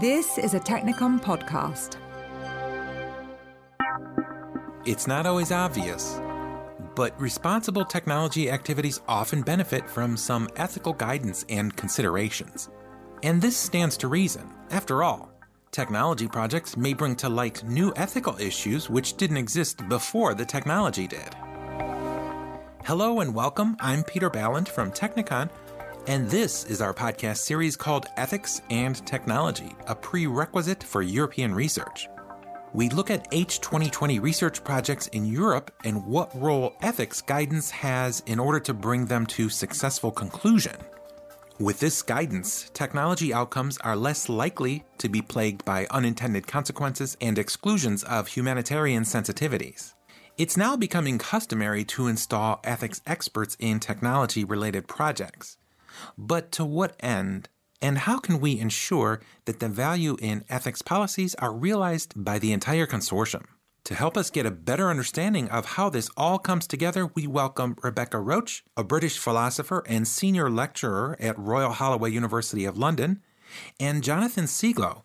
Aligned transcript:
This 0.00 0.38
is 0.38 0.54
a 0.54 0.58
Technikon 0.58 1.20
podcast. 1.20 1.98
It's 4.84 5.06
not 5.06 5.24
always 5.24 5.52
obvious, 5.52 6.20
but 6.96 7.18
responsible 7.20 7.84
technology 7.84 8.50
activities 8.50 9.02
often 9.06 9.42
benefit 9.42 9.88
from 9.88 10.16
some 10.16 10.48
ethical 10.56 10.94
guidance 10.94 11.44
and 11.48 11.76
considerations. 11.76 12.70
And 13.22 13.40
this 13.40 13.56
stands 13.56 13.96
to 13.98 14.08
reason. 14.08 14.50
After 14.72 15.04
all, 15.04 15.30
technology 15.70 16.26
projects 16.26 16.76
may 16.76 16.92
bring 16.92 17.14
to 17.14 17.28
light 17.28 17.62
new 17.62 17.92
ethical 17.94 18.36
issues 18.40 18.90
which 18.90 19.16
didn't 19.16 19.36
exist 19.36 19.88
before 19.88 20.34
the 20.34 20.44
technology 20.44 21.06
did. 21.06 21.36
Hello 22.84 23.20
and 23.20 23.32
welcome. 23.32 23.76
I'm 23.78 24.02
Peter 24.02 24.28
Balint 24.28 24.66
from 24.66 24.90
Technikon, 24.90 25.50
and 26.06 26.28
this 26.28 26.64
is 26.64 26.82
our 26.82 26.92
podcast 26.92 27.38
series 27.38 27.76
called 27.76 28.06
Ethics 28.16 28.60
and 28.68 29.04
Technology, 29.06 29.74
a 29.86 29.94
prerequisite 29.94 30.82
for 30.82 31.00
European 31.00 31.54
research. 31.54 32.08
We 32.74 32.90
look 32.90 33.10
at 33.10 33.30
H2020 33.30 34.20
research 34.20 34.62
projects 34.64 35.06
in 35.08 35.24
Europe 35.24 35.72
and 35.84 36.04
what 36.04 36.34
role 36.38 36.76
ethics 36.82 37.22
guidance 37.22 37.70
has 37.70 38.22
in 38.26 38.38
order 38.38 38.60
to 38.60 38.74
bring 38.74 39.06
them 39.06 39.24
to 39.26 39.48
successful 39.48 40.10
conclusion. 40.10 40.76
With 41.58 41.80
this 41.80 42.02
guidance, 42.02 42.70
technology 42.74 43.32
outcomes 43.32 43.78
are 43.78 43.96
less 43.96 44.28
likely 44.28 44.84
to 44.98 45.08
be 45.08 45.22
plagued 45.22 45.64
by 45.64 45.86
unintended 45.90 46.46
consequences 46.46 47.16
and 47.20 47.38
exclusions 47.38 48.02
of 48.04 48.26
humanitarian 48.26 49.04
sensitivities. 49.04 49.94
It's 50.36 50.56
now 50.56 50.76
becoming 50.76 51.16
customary 51.16 51.84
to 51.84 52.08
install 52.08 52.60
ethics 52.64 53.00
experts 53.06 53.56
in 53.60 53.78
technology 53.78 54.44
related 54.44 54.88
projects. 54.88 55.56
But 56.16 56.52
to 56.52 56.64
what 56.64 56.96
end? 57.00 57.48
And 57.82 57.98
how 57.98 58.18
can 58.18 58.40
we 58.40 58.58
ensure 58.58 59.20
that 59.44 59.60
the 59.60 59.68
value 59.68 60.16
in 60.20 60.44
ethics 60.48 60.80
policies 60.80 61.34
are 61.34 61.52
realized 61.52 62.14
by 62.16 62.38
the 62.38 62.52
entire 62.52 62.86
consortium? 62.86 63.44
To 63.84 63.94
help 63.94 64.16
us 64.16 64.30
get 64.30 64.46
a 64.46 64.50
better 64.50 64.88
understanding 64.88 65.50
of 65.50 65.66
how 65.66 65.90
this 65.90 66.08
all 66.16 66.38
comes 66.38 66.66
together, 66.66 67.10
we 67.14 67.26
welcome 67.26 67.76
Rebecca 67.82 68.16
Roache, 68.16 68.62
a 68.78 68.82
British 68.82 69.18
philosopher 69.18 69.84
and 69.86 70.08
senior 70.08 70.48
lecturer 70.48 71.18
at 71.20 71.38
Royal 71.38 71.72
Holloway 71.72 72.10
University 72.10 72.64
of 72.64 72.78
London, 72.78 73.20
and 73.78 74.02
Jonathan 74.02 74.46
Seglow, 74.46 75.02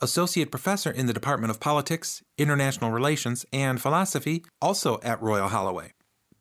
associate 0.00 0.52
professor 0.52 0.92
in 0.92 1.06
the 1.06 1.12
Department 1.12 1.50
of 1.50 1.58
Politics, 1.58 2.22
International 2.38 2.92
Relations, 2.92 3.44
and 3.52 3.82
Philosophy, 3.82 4.44
also 4.62 5.00
at 5.02 5.20
Royal 5.20 5.48
Holloway. 5.48 5.92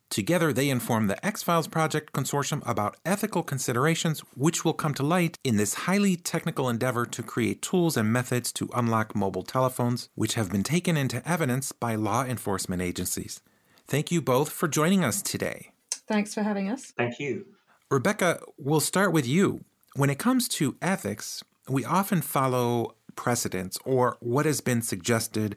Together, 0.10 0.52
they 0.52 0.70
inform 0.70 1.06
the 1.06 1.24
EXFILES 1.24 1.68
Project 1.70 2.14
Consortium 2.14 2.68
about 2.68 2.98
ethical 3.06 3.44
considerations 3.44 4.22
which 4.36 4.66
will 4.66 4.74
come 4.74 4.94
to 4.96 5.04
light 5.04 5.38
in 5.44 5.58
this 5.58 5.86
highly 5.86 6.16
technical 6.16 6.68
endeavor 6.68 7.06
to 7.06 7.22
create 7.22 7.62
tools 7.62 7.96
and 7.96 8.12
methods 8.12 8.52
to 8.52 8.70
unlock 8.74 9.16
mobile 9.16 9.44
telephones, 9.44 10.10
which 10.16 10.34
have 10.34 10.52
been 10.52 10.64
taken 10.64 10.98
into 10.98 11.28
evidence 11.30 11.72
by 11.72 11.94
law 11.94 12.26
enforcement 12.26 12.82
agencies. 12.82 13.42
Thank 13.88 14.12
you 14.12 14.20
both 14.20 14.52
for 14.52 14.68
joining 14.68 15.04
us 15.04 15.22
today. 15.22 15.72
Thanks 15.92 16.34
for 16.34 16.42
having 16.42 16.70
us. 16.70 16.92
Thank 16.98 17.20
you. 17.20 17.46
Rebecca, 17.92 18.42
we'll 18.58 18.80
start 18.80 19.14
with 19.14 19.28
you. 19.28 19.64
When 19.96 20.10
it 20.10 20.18
comes 20.18 20.48
to 20.50 20.76
ethics, 20.82 21.44
we 21.68 21.86
often 21.86 22.22
follow 22.22 22.96
precedents 23.16 23.78
or 23.86 24.18
what 24.22 24.48
has 24.48 24.60
been 24.60 24.82
suggested, 24.82 25.56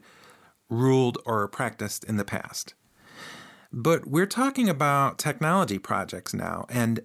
ruled, 0.69 1.17
or 1.25 1.47
practiced 1.47 2.03
in 2.03 2.17
the 2.17 2.25
past. 2.25 2.75
But 3.73 4.07
we're 4.07 4.27
talking 4.27 4.69
about 4.69 5.17
technology 5.17 5.79
projects 5.79 6.31
now, 6.31 6.67
and 6.69 6.99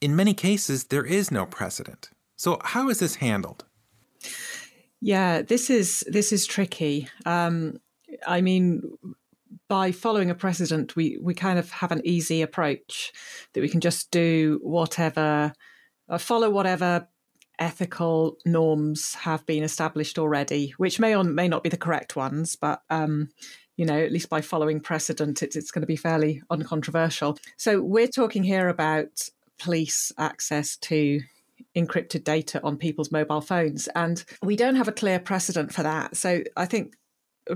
in 0.00 0.16
many 0.16 0.34
cases, 0.34 0.84
there 0.84 1.04
is 1.04 1.30
no 1.30 1.46
precedent. 1.46 2.10
So, 2.34 2.58
how 2.64 2.88
is 2.88 2.98
this 2.98 3.16
handled? 3.16 3.64
Yeah, 5.00 5.42
this 5.42 5.70
is 5.70 6.04
this 6.08 6.32
is 6.32 6.46
tricky. 6.46 7.08
Um, 7.24 7.78
I 8.26 8.40
mean, 8.40 8.82
by 9.68 9.92
following 9.92 10.30
a 10.30 10.34
precedent, 10.34 10.96
we 10.96 11.16
we 11.22 11.32
kind 11.32 11.60
of 11.60 11.70
have 11.70 11.92
an 11.92 12.02
easy 12.04 12.42
approach 12.42 13.12
that 13.54 13.60
we 13.60 13.68
can 13.68 13.80
just 13.80 14.10
do 14.10 14.58
whatever, 14.62 15.52
uh, 16.08 16.18
follow 16.18 16.50
whatever 16.50 17.06
ethical 17.60 18.36
norms 18.44 19.14
have 19.14 19.46
been 19.46 19.62
established 19.62 20.18
already, 20.18 20.74
which 20.76 20.98
may 20.98 21.14
or 21.14 21.22
may 21.22 21.46
not 21.46 21.62
be 21.62 21.68
the 21.68 21.76
correct 21.76 22.16
ones, 22.16 22.56
but 22.56 22.82
um, 22.90 23.28
you 23.80 23.86
know, 23.86 23.98
at 23.98 24.12
least 24.12 24.28
by 24.28 24.42
following 24.42 24.78
precedent, 24.78 25.42
it's, 25.42 25.56
it's 25.56 25.70
going 25.70 25.80
to 25.80 25.86
be 25.86 25.96
fairly 25.96 26.42
uncontroversial. 26.50 27.38
So 27.56 27.80
we're 27.80 28.08
talking 28.08 28.42
here 28.42 28.68
about 28.68 29.30
police 29.58 30.12
access 30.18 30.76
to 30.76 31.22
encrypted 31.74 32.22
data 32.22 32.60
on 32.62 32.76
people's 32.76 33.10
mobile 33.10 33.40
phones, 33.40 33.88
and 33.94 34.22
we 34.42 34.54
don't 34.54 34.74
have 34.74 34.88
a 34.88 34.92
clear 34.92 35.18
precedent 35.18 35.72
for 35.72 35.82
that. 35.82 36.14
So 36.14 36.42
I 36.58 36.66
think 36.66 36.92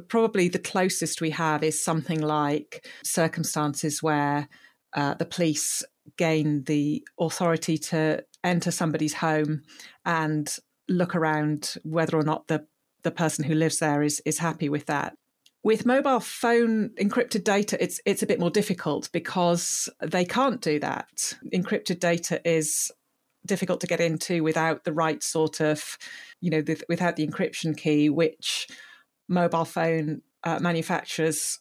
probably 0.09 0.49
the 0.49 0.59
closest 0.59 1.21
we 1.21 1.29
have 1.29 1.63
is 1.63 1.85
something 1.85 2.23
like 2.23 2.89
circumstances 3.05 4.03
where 4.03 4.49
uh, 4.95 5.13
the 5.13 5.27
police 5.27 5.85
gain 6.17 6.65
the 6.65 7.07
authority 7.21 7.77
to 7.77 8.25
enter 8.43 8.71
somebody's 8.71 9.13
home 9.13 9.61
and 10.07 10.57
look 10.89 11.15
around 11.15 11.75
whether 11.83 12.17
or 12.17 12.25
not 12.25 12.47
the 12.47 12.67
the 13.03 13.11
person 13.11 13.45
who 13.45 13.55
lives 13.55 13.81
there 13.81 14.03
is 14.03 14.23
is 14.25 14.39
happy 14.39 14.71
with 14.71 14.87
that. 14.87 15.15
With 15.65 15.87
mobile 15.87 16.21
phone 16.21 16.91
encrypted 17.01 17.43
data, 17.43 17.83
it's 17.83 18.01
it's 18.05 18.23
a 18.23 18.27
bit 18.27 18.39
more 18.39 18.51
difficult 18.51 19.11
because 19.13 19.89
they 20.01 20.25
can't 20.25 20.61
do 20.61 20.79
that. 20.81 21.35
Encrypted 21.53 21.99
data 21.99 22.41
is 22.49 22.93
difficult 23.47 23.81
to 23.81 23.87
get 23.87 24.01
into 24.01 24.45
without 24.45 24.85
the 24.85 24.93
right 24.93 25.23
sort 25.23 25.61
of, 25.61 25.99
you 26.41 26.51
know, 26.51 26.63
the, 26.63 26.81
without 26.89 27.17
the 27.17 27.27
encryption 27.27 27.77
key, 27.77 28.09
which 28.09 28.69
mobile 29.29 29.65
phone 29.65 30.23
uh, 30.45 30.59
manufacturers 30.61 31.59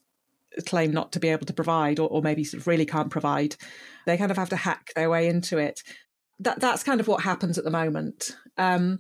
claim 0.66 0.92
not 0.92 1.12
to 1.14 1.20
be 1.20 1.30
able 1.30 1.46
to 1.46 1.54
provide, 1.54 2.00
or, 2.00 2.08
or 2.10 2.22
maybe 2.22 2.44
sort 2.44 2.62
of 2.62 2.68
really 2.68 2.86
can't 2.86 3.10
provide. 3.10 3.56
They 4.06 4.18
kind 4.18 4.32
of 4.32 4.38
have 4.38 4.50
to 4.50 4.56
hack 4.56 4.92
their 4.96 5.10
way 5.10 5.28
into 5.28 5.58
it 5.58 5.82
that 6.40 6.60
that's 6.60 6.84
kind 6.84 7.00
of 7.00 7.08
what 7.08 7.24
happens 7.24 7.58
at 7.58 7.64
the 7.64 7.72
moment. 7.72 8.36
Um, 8.58 9.00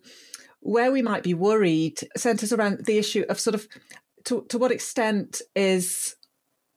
where 0.62 0.92
we 0.92 1.02
might 1.02 1.24
be 1.24 1.34
worried 1.34 2.00
centers 2.16 2.54
around 2.54 2.86
the 2.86 2.98
issue 2.98 3.26
of 3.28 3.40
sort 3.40 3.54
of 3.54 3.68
to, 4.26 4.46
to 4.50 4.58
what 4.58 4.72
extent 4.72 5.42
is 5.56 6.16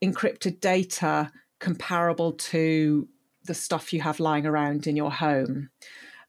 encrypted 0.03 0.61
data 0.61 1.31
comparable 1.61 2.33
to 2.33 3.09
the 3.45 3.55
stuff 3.55 3.93
you 3.93 4.01
have 4.01 4.21
lying 4.21 4.47
around 4.47 4.87
in 4.87 4.97
your 4.97 5.12
home. 5.12 5.71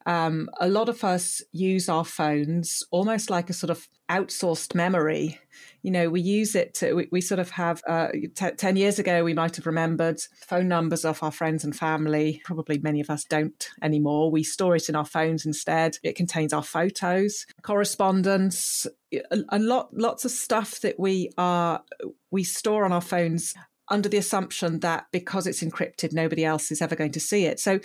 Um, 0.06 0.48
a 0.60 0.68
lot 0.68 0.88
of 0.88 1.04
us 1.04 1.42
use 1.52 1.88
our 1.88 2.04
phones 2.04 2.82
almost 2.90 3.30
like 3.30 3.50
a 3.50 3.52
sort 3.52 3.70
of 3.70 3.88
outsourced 4.10 4.74
memory. 4.74 5.38
You 5.82 5.90
know, 5.90 6.08
we 6.08 6.20
use 6.20 6.54
it 6.54 6.74
to, 6.74 6.94
we, 6.94 7.08
we 7.12 7.20
sort 7.20 7.38
of 7.38 7.50
have, 7.50 7.82
uh, 7.86 8.08
t- 8.34 8.50
10 8.56 8.76
years 8.76 8.98
ago, 8.98 9.22
we 9.22 9.34
might 9.34 9.56
have 9.56 9.66
remembered 9.66 10.20
phone 10.46 10.68
numbers 10.68 11.04
of 11.04 11.22
our 11.22 11.30
friends 11.30 11.62
and 11.62 11.76
family. 11.76 12.40
Probably 12.44 12.78
many 12.78 13.00
of 13.00 13.10
us 13.10 13.24
don't 13.24 13.68
anymore. 13.82 14.30
We 14.30 14.42
store 14.42 14.76
it 14.76 14.88
in 14.88 14.96
our 14.96 15.04
phones 15.04 15.44
instead. 15.44 15.98
It 16.02 16.16
contains 16.16 16.52
our 16.52 16.62
photos, 16.62 17.44
correspondence, 17.62 18.86
a, 19.12 19.38
a 19.50 19.58
lot, 19.58 19.90
lots 19.92 20.24
of 20.24 20.30
stuff 20.30 20.80
that 20.80 20.98
we 20.98 21.30
are, 21.36 21.82
we 22.30 22.44
store 22.44 22.84
on 22.84 22.92
our 22.92 23.02
phones 23.02 23.54
under 23.90 24.08
the 24.08 24.18
assumption 24.18 24.80
that 24.80 25.06
because 25.12 25.46
it's 25.46 25.62
encrypted, 25.62 26.12
nobody 26.12 26.44
else 26.44 26.70
is 26.70 26.82
ever 26.82 26.96
going 26.96 27.12
to 27.12 27.20
see 27.20 27.44
it. 27.44 27.60
So 27.60 27.80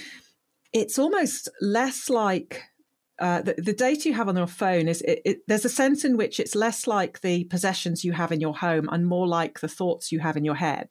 it's 0.73 0.99
almost 0.99 1.49
less 1.61 2.09
like 2.09 2.63
uh, 3.19 3.41
the, 3.41 3.53
the, 3.53 3.73
data 3.73 4.09
you 4.09 4.15
have 4.15 4.27
on 4.27 4.35
your 4.35 4.47
phone 4.47 4.87
is 4.87 5.01
it, 5.03 5.21
it, 5.23 5.37
there's 5.47 5.65
a 5.65 5.69
sense 5.69 6.03
in 6.03 6.17
which 6.17 6.39
it's 6.39 6.55
less 6.55 6.87
like 6.87 7.21
the 7.21 7.43
possessions 7.45 8.03
you 8.03 8.11
have 8.11 8.31
in 8.31 8.41
your 8.41 8.55
home 8.55 8.89
and 8.91 9.05
more 9.05 9.27
like 9.27 9.59
the 9.59 9.67
thoughts 9.67 10.11
you 10.11 10.19
have 10.19 10.35
in 10.35 10.43
your 10.43 10.55
head. 10.55 10.89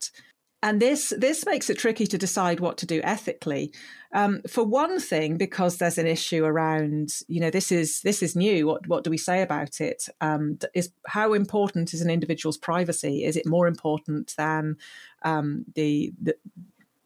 And 0.64 0.80
this 0.80 1.12
this 1.18 1.44
makes 1.44 1.68
it 1.68 1.78
tricky 1.78 2.06
to 2.06 2.16
decide 2.16 2.60
what 2.60 2.78
to 2.78 2.86
do 2.86 3.00
ethically. 3.02 3.72
Um, 4.14 4.42
for 4.48 4.62
one 4.62 5.00
thing, 5.00 5.36
because 5.36 5.78
there's 5.78 5.98
an 5.98 6.06
issue 6.06 6.44
around, 6.44 7.10
you 7.26 7.40
know, 7.40 7.50
this 7.50 7.72
is 7.72 8.00
this 8.02 8.22
is 8.22 8.36
new. 8.36 8.68
What 8.68 8.86
what 8.86 9.02
do 9.02 9.10
we 9.10 9.18
say 9.18 9.42
about 9.42 9.80
it? 9.80 10.04
Um, 10.20 10.58
is 10.72 10.92
how 11.08 11.32
important 11.32 11.92
is 11.92 12.00
an 12.00 12.10
individual's 12.10 12.58
privacy? 12.58 13.24
Is 13.24 13.36
it 13.36 13.44
more 13.44 13.66
important 13.66 14.34
than 14.36 14.76
um, 15.24 15.64
the, 15.74 16.12
the 16.22 16.36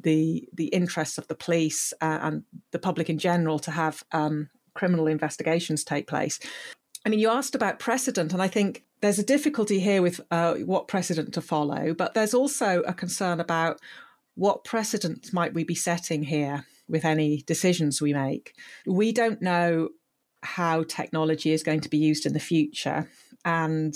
the 0.00 0.48
the 0.52 0.66
interests 0.66 1.18
of 1.18 1.26
the 1.28 1.34
police 1.34 1.92
uh, 2.00 2.18
and 2.22 2.44
the 2.70 2.78
public 2.78 3.08
in 3.08 3.18
general 3.18 3.58
to 3.60 3.70
have 3.70 4.04
um, 4.12 4.50
criminal 4.74 5.06
investigations 5.06 5.84
take 5.84 6.06
place. 6.06 6.38
I 7.04 7.08
mean, 7.08 7.20
you 7.20 7.30
asked 7.30 7.54
about 7.54 7.78
precedent, 7.78 8.32
and 8.32 8.42
I 8.42 8.48
think 8.48 8.84
there's 9.00 9.18
a 9.18 9.24
difficulty 9.24 9.80
here 9.80 10.02
with 10.02 10.20
uh, 10.30 10.54
what 10.54 10.88
precedent 10.88 11.34
to 11.34 11.40
follow, 11.40 11.94
but 11.94 12.14
there's 12.14 12.34
also 12.34 12.82
a 12.82 12.92
concern 12.92 13.40
about 13.40 13.80
what 14.34 14.64
precedent 14.64 15.32
might 15.32 15.54
we 15.54 15.64
be 15.64 15.74
setting 15.74 16.24
here 16.24 16.66
with 16.88 17.04
any 17.04 17.42
decisions 17.46 18.02
we 18.02 18.12
make. 18.12 18.54
We 18.86 19.12
don't 19.12 19.40
know 19.40 19.90
how 20.42 20.84
technology 20.84 21.52
is 21.52 21.62
going 21.62 21.80
to 21.80 21.88
be 21.88 21.98
used 21.98 22.26
in 22.26 22.32
the 22.32 22.40
future, 22.40 23.08
and 23.44 23.94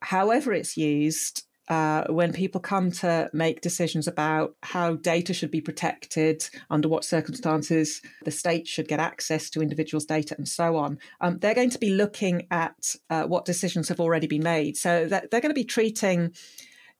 however 0.00 0.52
it's 0.52 0.76
used, 0.76 1.44
uh, 1.70 2.04
when 2.08 2.32
people 2.32 2.60
come 2.60 2.90
to 2.90 3.30
make 3.32 3.60
decisions 3.60 4.08
about 4.08 4.56
how 4.64 4.96
data 4.96 5.32
should 5.32 5.52
be 5.52 5.60
protected, 5.60 6.50
under 6.68 6.88
what 6.88 7.04
circumstances 7.04 8.02
the 8.24 8.30
state 8.32 8.66
should 8.66 8.88
get 8.88 8.98
access 8.98 9.48
to 9.48 9.62
individuals' 9.62 10.04
data, 10.04 10.34
and 10.36 10.48
so 10.48 10.76
on, 10.76 10.98
um, 11.20 11.38
they're 11.38 11.54
going 11.54 11.70
to 11.70 11.78
be 11.78 11.90
looking 11.90 12.48
at 12.50 12.96
uh, 13.08 13.22
what 13.22 13.44
decisions 13.44 13.88
have 13.88 14.00
already 14.00 14.26
been 14.26 14.42
made. 14.42 14.76
So 14.76 15.06
they're 15.06 15.28
going 15.30 15.48
to 15.48 15.54
be 15.54 15.64
treating 15.64 16.34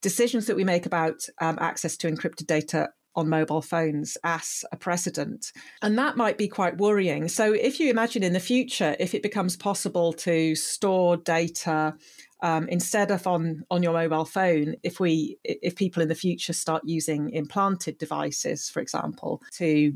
decisions 0.00 0.46
that 0.46 0.56
we 0.56 0.64
make 0.64 0.86
about 0.86 1.26
um, 1.40 1.58
access 1.60 1.96
to 1.98 2.10
encrypted 2.10 2.46
data 2.46 2.90
on 3.16 3.28
mobile 3.28 3.60
phones 3.60 4.16
as 4.22 4.64
a 4.70 4.76
precedent. 4.76 5.52
And 5.82 5.98
that 5.98 6.16
might 6.16 6.38
be 6.38 6.46
quite 6.46 6.78
worrying. 6.78 7.26
So, 7.26 7.52
if 7.52 7.80
you 7.80 7.90
imagine 7.90 8.22
in 8.22 8.32
the 8.32 8.40
future, 8.40 8.94
if 9.00 9.14
it 9.14 9.22
becomes 9.22 9.56
possible 9.56 10.12
to 10.12 10.54
store 10.54 11.16
data 11.16 11.94
um, 12.42 12.68
instead 12.68 13.10
of 13.10 13.26
on 13.26 13.64
on 13.70 13.82
your 13.82 13.92
mobile 13.92 14.24
phone, 14.24 14.76
if 14.82 15.00
we 15.00 15.38
if 15.44 15.76
people 15.76 16.02
in 16.02 16.08
the 16.08 16.14
future 16.14 16.52
start 16.52 16.82
using 16.84 17.30
implanted 17.30 17.98
devices, 17.98 18.68
for 18.68 18.80
example, 18.80 19.42
to 19.54 19.92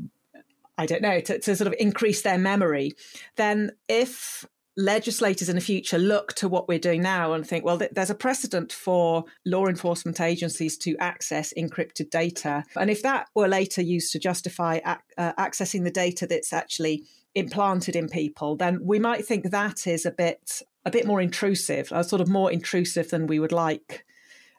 I 0.77 0.85
don't 0.85 1.01
know, 1.01 1.19
to, 1.21 1.39
to 1.39 1.55
sort 1.55 1.67
of 1.67 1.75
increase 1.79 2.21
their 2.21 2.37
memory, 2.37 2.91
then 3.37 3.71
if 3.87 4.45
legislators 4.77 5.47
in 5.47 5.55
the 5.55 5.61
future 5.61 5.97
look 5.97 6.33
to 6.33 6.49
what 6.49 6.67
we're 6.67 6.79
doing 6.79 7.01
now 7.01 7.33
and 7.33 7.47
think, 7.47 7.63
well, 7.63 7.79
th- 7.79 7.91
there's 7.93 8.09
a 8.09 8.15
precedent 8.15 8.73
for 8.73 9.23
law 9.45 9.67
enforcement 9.67 10.19
agencies 10.19 10.77
to 10.77 10.97
access 10.97 11.53
encrypted 11.57 12.09
data. 12.09 12.63
And 12.75 12.89
if 12.89 13.01
that 13.03 13.27
were 13.33 13.47
later 13.47 13.81
used 13.81 14.11
to 14.11 14.19
justify 14.19 14.79
ac- 14.85 14.99
uh, 15.17 15.33
accessing 15.33 15.83
the 15.85 15.91
data 15.91 16.27
that's 16.27 16.51
actually 16.51 17.05
implanted 17.35 17.95
in 17.95 18.09
people, 18.09 18.57
then 18.57 18.79
we 18.83 18.99
might 18.99 19.25
think 19.25 19.49
that 19.51 19.87
is 19.87 20.05
a 20.05 20.11
bit 20.11 20.61
a 20.85 20.91
bit 20.91 21.05
more 21.05 21.21
intrusive, 21.21 21.91
uh, 21.91 22.03
sort 22.03 22.21
of 22.21 22.27
more 22.27 22.51
intrusive 22.51 23.09
than 23.09 23.27
we 23.27 23.39
would 23.39 23.51
like. 23.51 24.05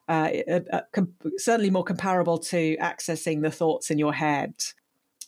Uh, 0.08 0.30
uh, 0.48 0.60
uh 0.72 0.80
com- 0.92 1.14
certainly 1.36 1.70
more 1.70 1.82
comparable 1.82 2.38
to 2.38 2.76
accessing 2.76 3.42
the 3.42 3.50
thoughts 3.50 3.90
in 3.90 3.98
your 3.98 4.12
head. 4.12 4.54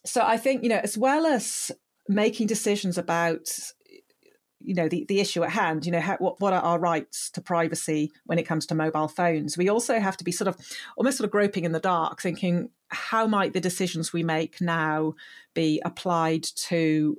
So 0.04 0.22
I 0.22 0.36
think 0.36 0.62
you 0.62 0.68
know, 0.68 0.80
as 0.82 0.96
well 0.96 1.26
as 1.26 1.72
making 2.08 2.46
decisions 2.46 2.96
about 2.96 3.48
you 4.60 4.74
know 4.74 4.88
the, 4.88 5.04
the 5.08 5.20
issue 5.20 5.44
at 5.44 5.50
hand 5.50 5.86
you 5.86 5.92
know 5.92 6.00
how, 6.00 6.16
what, 6.16 6.40
what 6.40 6.52
are 6.52 6.62
our 6.62 6.78
rights 6.78 7.30
to 7.30 7.40
privacy 7.40 8.10
when 8.26 8.38
it 8.38 8.44
comes 8.44 8.66
to 8.66 8.74
mobile 8.74 9.08
phones 9.08 9.56
we 9.56 9.68
also 9.68 10.00
have 10.00 10.16
to 10.16 10.24
be 10.24 10.32
sort 10.32 10.48
of 10.48 10.56
almost 10.96 11.18
sort 11.18 11.26
of 11.26 11.30
groping 11.30 11.64
in 11.64 11.72
the 11.72 11.80
dark 11.80 12.20
thinking 12.20 12.68
how 12.88 13.26
might 13.26 13.52
the 13.52 13.60
decisions 13.60 14.12
we 14.12 14.22
make 14.22 14.60
now 14.60 15.14
be 15.54 15.80
applied 15.84 16.42
to 16.42 17.16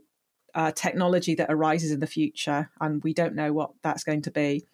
uh, 0.56 0.72
technology 0.72 1.36
that 1.36 1.52
arises 1.52 1.92
in 1.92 2.00
the 2.00 2.08
future 2.08 2.70
and 2.82 3.04
we 3.04 3.14
don't 3.14 3.36
know 3.36 3.54
what 3.54 3.72
that's 3.82 4.04
going 4.04 4.22
to 4.22 4.32
be 4.32 4.66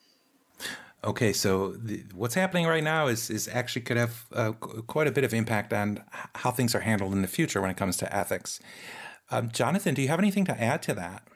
Okay, 1.06 1.33
so 1.33 1.74
the, 1.74 2.04
what's 2.16 2.33
happening 2.33 2.66
right 2.66 2.83
now 2.83 3.06
is 3.06 3.30
is 3.30 3.48
actually 3.48 3.83
could 3.83 3.98
have 3.98 4.25
uh, 4.33 4.54
quite 4.54 5.06
a 5.06 5.12
bit 5.12 5.24
of 5.24 5.36
impact 5.36 5.72
on 5.72 6.04
how 6.33 6.50
things 6.50 6.74
are 6.74 6.80
handled 6.80 7.13
in 7.13 7.22
the 7.22 7.27
future 7.27 7.62
when 7.62 7.69
it 7.69 7.77
comes 7.77 7.95
to 7.98 8.16
ethics. 8.16 8.60
Um, 9.30 9.51
Jonathan, 9.51 9.94
do 9.94 10.01
you 10.01 10.07
have 10.07 10.18
anything 10.18 10.45
to 10.45 10.60
add 10.60 10.81
to 10.83 10.95
that? 10.95 11.27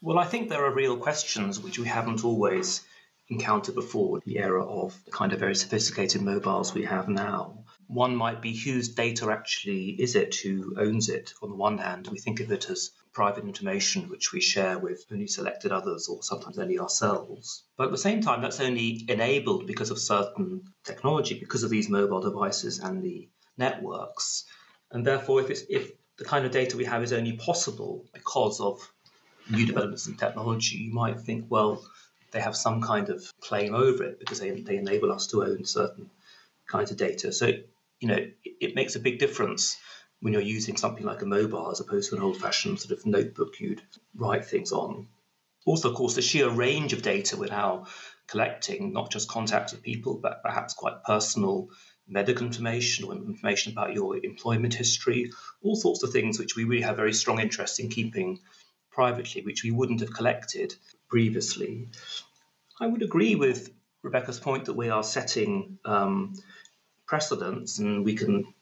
Well, 0.00 0.18
I 0.18 0.24
think 0.24 0.48
there 0.48 0.64
are 0.64 0.72
real 0.72 0.96
questions 0.96 1.60
which 1.60 1.78
we 1.78 1.86
haven't 1.86 2.24
always 2.24 2.80
encountered 3.28 3.74
before 3.74 4.20
the 4.24 4.38
era 4.38 4.64
of 4.64 4.98
the 5.04 5.10
kind 5.10 5.34
of 5.34 5.40
very 5.40 5.54
sophisticated 5.54 6.22
mobiles 6.22 6.72
we 6.72 6.84
have 6.84 7.08
now. 7.08 7.64
One 7.86 8.16
might 8.16 8.40
be 8.40 8.56
whose 8.56 8.88
data 8.88 9.30
actually 9.30 9.90
is 9.90 10.14
it, 10.14 10.36
who 10.36 10.74
owns 10.78 11.10
it? 11.10 11.34
On 11.42 11.50
the 11.50 11.56
one 11.56 11.76
hand, 11.76 12.08
we 12.10 12.18
think 12.18 12.40
of 12.40 12.50
it 12.50 12.70
as 12.70 12.92
private 13.18 13.42
information 13.42 14.08
which 14.08 14.32
we 14.32 14.40
share 14.40 14.78
with 14.78 15.04
only 15.10 15.26
selected 15.26 15.72
others 15.72 16.06
or 16.06 16.22
sometimes 16.22 16.56
only 16.56 16.78
ourselves. 16.78 17.64
But 17.76 17.86
at 17.86 17.90
the 17.90 17.98
same 17.98 18.20
time, 18.20 18.42
that's 18.42 18.60
only 18.60 19.04
enabled 19.08 19.66
because 19.66 19.90
of 19.90 19.98
certain 19.98 20.62
technology, 20.84 21.36
because 21.36 21.64
of 21.64 21.70
these 21.70 21.88
mobile 21.88 22.20
devices 22.20 22.78
and 22.78 23.02
the 23.02 23.28
networks. 23.56 24.44
And 24.92 25.04
therefore, 25.04 25.40
if, 25.40 25.62
if 25.68 25.90
the 26.16 26.24
kind 26.24 26.46
of 26.46 26.52
data 26.52 26.76
we 26.76 26.84
have 26.84 27.02
is 27.02 27.12
only 27.12 27.32
possible 27.32 28.04
because 28.14 28.60
of 28.60 28.88
new 29.50 29.66
developments 29.66 30.06
in 30.06 30.14
technology, 30.16 30.76
you 30.76 30.94
might 30.94 31.18
think, 31.18 31.46
well, 31.48 31.82
they 32.30 32.40
have 32.40 32.54
some 32.54 32.80
kind 32.82 33.08
of 33.08 33.20
claim 33.40 33.74
over 33.74 34.04
it 34.04 34.20
because 34.20 34.38
they, 34.38 34.52
they 34.60 34.76
enable 34.76 35.10
us 35.10 35.26
to 35.32 35.42
own 35.42 35.64
certain 35.64 36.08
kinds 36.68 36.92
of 36.92 36.96
data. 36.96 37.32
So, 37.32 37.46
you 37.98 38.06
know, 38.10 38.22
it, 38.44 38.52
it 38.60 38.74
makes 38.76 38.94
a 38.94 39.00
big 39.00 39.18
difference 39.18 39.76
when 40.20 40.32
you're 40.32 40.42
using 40.42 40.76
something 40.76 41.04
like 41.04 41.22
a 41.22 41.26
mobile 41.26 41.70
as 41.70 41.80
opposed 41.80 42.10
to 42.10 42.16
an 42.16 42.22
old 42.22 42.38
fashioned 42.38 42.80
sort 42.80 42.98
of 42.98 43.06
notebook 43.06 43.60
you'd 43.60 43.82
write 44.14 44.44
things 44.44 44.72
on. 44.72 45.06
Also, 45.64 45.90
of 45.90 45.96
course, 45.96 46.14
the 46.14 46.22
sheer 46.22 46.48
range 46.48 46.92
of 46.92 47.02
data 47.02 47.36
we're 47.36 47.46
now 47.46 47.86
collecting, 48.26 48.92
not 48.92 49.10
just 49.10 49.28
contacts 49.28 49.72
with 49.72 49.82
people, 49.82 50.14
but 50.14 50.42
perhaps 50.42 50.74
quite 50.74 51.02
personal 51.04 51.68
medical 52.08 52.46
information 52.46 53.04
or 53.04 53.14
information 53.14 53.72
about 53.72 53.92
your 53.92 54.16
employment 54.16 54.74
history, 54.74 55.30
all 55.62 55.76
sorts 55.76 56.02
of 56.02 56.10
things 56.10 56.38
which 56.38 56.56
we 56.56 56.64
really 56.64 56.82
have 56.82 56.96
very 56.96 57.12
strong 57.12 57.38
interest 57.38 57.80
in 57.80 57.88
keeping 57.88 58.40
privately, 58.90 59.42
which 59.42 59.62
we 59.62 59.70
wouldn't 59.70 60.00
have 60.00 60.12
collected 60.12 60.74
previously. 61.08 61.88
I 62.80 62.86
would 62.86 63.02
agree 63.02 63.34
with 63.34 63.70
Rebecca's 64.02 64.40
point 64.40 64.66
that 64.66 64.74
we 64.74 64.88
are 64.88 65.02
setting 65.02 65.78
um, 65.84 66.34
precedents, 67.06 67.78
and 67.78 68.04
we 68.04 68.14
can 68.14 68.54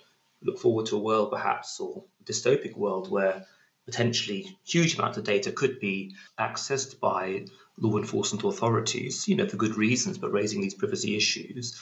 look 0.46 0.58
forward 0.58 0.86
to 0.86 0.96
a 0.96 1.00
world, 1.00 1.30
perhaps, 1.30 1.78
or 1.80 2.04
dystopic 2.24 2.76
world 2.76 3.10
where 3.10 3.44
potentially 3.84 4.58
huge 4.64 4.96
amounts 4.96 5.18
of 5.18 5.24
data 5.24 5.52
could 5.52 5.78
be 5.80 6.14
accessed 6.38 6.98
by 6.98 7.46
law 7.78 7.96
enforcement 7.96 8.44
authorities, 8.44 9.28
you 9.28 9.36
know, 9.36 9.46
for 9.46 9.56
good 9.56 9.76
reasons, 9.76 10.18
but 10.18 10.32
raising 10.32 10.60
these 10.60 10.74
privacy 10.74 11.16
issues. 11.16 11.80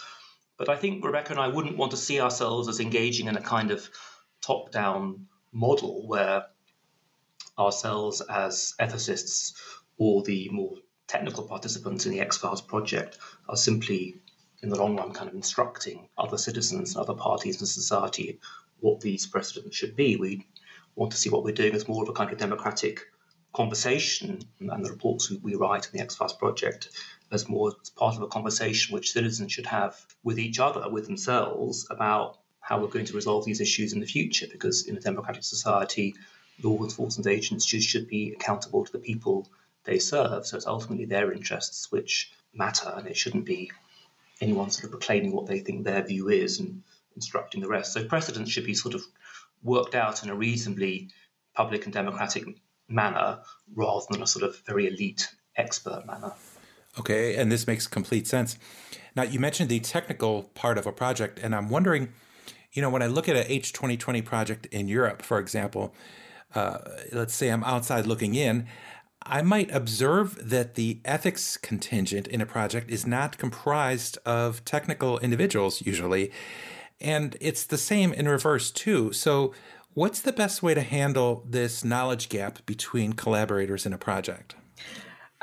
But 0.56 0.69
I 0.69 0.76
think 0.76 1.05
Rebecca 1.05 1.32
and 1.32 1.40
I 1.40 1.49
wouldn't 1.49 1.76
want 1.76 1.93
to 1.93 1.96
see 1.96 2.20
ourselves 2.20 2.69
as 2.69 2.81
engaging 2.81 3.26
in 3.26 3.37
a 3.37 3.40
kind 3.40 3.70
of 3.70 3.88
top 4.40 4.70
down 4.70 5.26
model 5.52 6.06
where 6.06 6.46
ourselves 7.58 8.20
as 8.20 8.75
ethicists 8.81 9.55
or 9.96 10.22
the 10.22 10.49
more 10.50 10.75
technical 11.06 11.44
participants 11.44 12.06
in 12.06 12.12
the 12.12 12.20
EXFILES 12.20 12.66
project 12.66 13.19
are 13.49 13.56
simply, 13.56 14.16
in 14.64 14.70
the 14.70 14.78
long 14.78 14.96
run, 14.96 15.12
kind 15.12 15.28
of 15.28 15.37
instructing 15.37 16.08
other 16.19 16.38
citizens 16.38 16.96
and 16.96 17.02
other 17.02 17.14
parties 17.14 17.61
in 17.61 17.66
society 17.66 18.40
what 18.81 19.00
these 19.00 19.26
precedents 19.26 19.76
should 19.76 19.94
be. 19.94 20.16
We 20.16 20.46
want 20.96 21.12
to 21.12 21.19
see 21.19 21.31
what 21.31 21.44
we're 21.44 21.55
doing 21.55 21.75
as 21.75 21.87
more 21.87 22.02
of 22.02 22.08
a 22.08 22.12
kind 22.12 22.32
of 22.32 22.38
democratic 22.38 23.02
conversation, 23.52 24.43
and 24.61 24.84
the 24.84 24.90
reports 24.90 25.31
we 25.43 25.55
write 25.55 25.87
in 25.87 25.93
the 25.93 26.02
X 26.02 26.16
project 26.38 26.88
as 27.31 27.49
more 27.49 27.72
as 27.82 27.90
part 27.90 28.16
of 28.16 28.22
a 28.22 28.26
conversation 28.26 28.93
which 28.93 29.12
citizens 29.12 29.52
should 29.52 29.66
have 29.66 29.94
with 30.25 30.38
each 30.38 30.58
other, 30.58 30.88
with 30.90 31.06
themselves, 31.06 31.87
about 31.90 32.38
how 32.61 32.81
we're 32.81 32.88
going 32.88 33.05
to 33.05 33.14
resolve 33.14 33.44
these 33.44 33.61
issues 33.61 33.93
in 33.93 34.00
the 34.00 34.06
future. 34.06 34.46
Because 34.50 34.87
in 34.87 34.96
a 34.96 35.00
democratic 35.00 35.44
society, 35.44 36.14
law 36.62 36.82
enforcement 36.82 37.26
agents 37.26 37.66
should 37.66 38.08
be 38.08 38.32
accountable 38.32 38.84
to 38.84 38.93
the 38.93 38.99
people 38.99 39.49
they 39.84 39.99
serve. 39.99 40.46
So 40.46 40.56
it's 40.56 40.66
ultimately 40.66 41.05
their 41.05 41.32
interests 41.32 41.93
which 41.93 42.32
matter, 42.55 42.92
and 42.97 43.06
it 43.06 43.16
shouldn't 43.16 43.44
be 43.44 43.71
anyone 44.41 44.71
sort 44.71 44.85
of 44.85 44.91
proclaiming 44.91 45.33
what 45.33 45.47
they 45.47 45.61
think 45.61 45.85
their 45.85 46.03
view 46.03 46.29
is 46.29 46.61
and 46.61 46.83
instructing 47.14 47.61
the 47.61 47.69
rest. 47.69 47.93
So 47.93 48.05
precedents 48.05 48.50
should 48.50 48.67
be 48.67 48.75
sort 48.75 48.95
of 48.95 49.03
worked 49.62 49.95
out 49.95 50.23
in 50.23 50.31
a 50.31 50.35
reasonably 50.35 51.09
public 51.55 51.85
and 51.85 51.93
democratic 51.93 52.45
manner 52.88 53.41
rather 53.75 54.05
than 54.11 54.23
a 54.23 54.26
sort 54.26 54.45
of 54.45 54.61
very 54.67 54.87
elite 54.87 55.31
expert 55.57 56.05
manner. 56.07 56.33
Okay, 56.99 57.37
and 57.37 57.50
this 57.50 57.67
makes 57.67 57.87
complete 57.87 58.26
sense. 58.26 58.59
Now, 59.17 59.23
you 59.23 59.41
mentioned 59.41 59.69
the 59.69 59.81
technical 59.81 60.45
part 60.55 60.79
of 60.79 60.87
a 60.87 60.93
project, 60.93 61.38
and 61.41 61.55
I'm 61.55 61.69
wondering, 61.69 62.12
you 62.73 62.83
know, 62.83 62.91
when 62.91 63.03
I 63.03 63.07
look 63.07 63.29
at 63.29 63.37
a 63.37 63.49
H2020 63.49 64.25
project 64.25 64.67
in 64.67 64.88
Europe, 64.88 65.23
for 65.23 65.38
example, 65.38 65.95
uh, 66.55 66.79
let's 67.12 67.35
say 67.35 67.49
I'm 67.49 67.64
outside 67.64 68.07
looking 68.07 68.35
in, 68.35 68.67
I 69.26 69.43
might 69.43 69.75
observe 69.75 70.50
that 70.50 70.75
the 70.75 71.00
ethics 71.04 71.57
contingent 71.57 72.26
in 72.26 72.40
a 72.40 72.47
project 72.47 72.90
is 72.90 73.07
not 73.07 73.38
comprised 73.38 74.19
of 74.26 74.64
technical 74.64 75.19
individuals 75.19 75.81
usually. 75.81 76.31
And 77.00 77.37
it's 77.40 77.64
the 77.64 77.78
same 77.78 78.12
in 78.12 78.28
reverse 78.28 78.71
too. 78.71 79.12
So, 79.12 79.54
what's 79.95 80.21
the 80.21 80.33
best 80.33 80.62
way 80.62 80.75
to 80.75 80.83
handle 80.83 81.45
this 81.49 81.85
knowledge 81.85 82.28
gap 82.28 82.64
between 82.66 83.14
collaborators 83.14 83.87
in 83.87 83.93
a 83.93 83.99
project? 83.99 84.57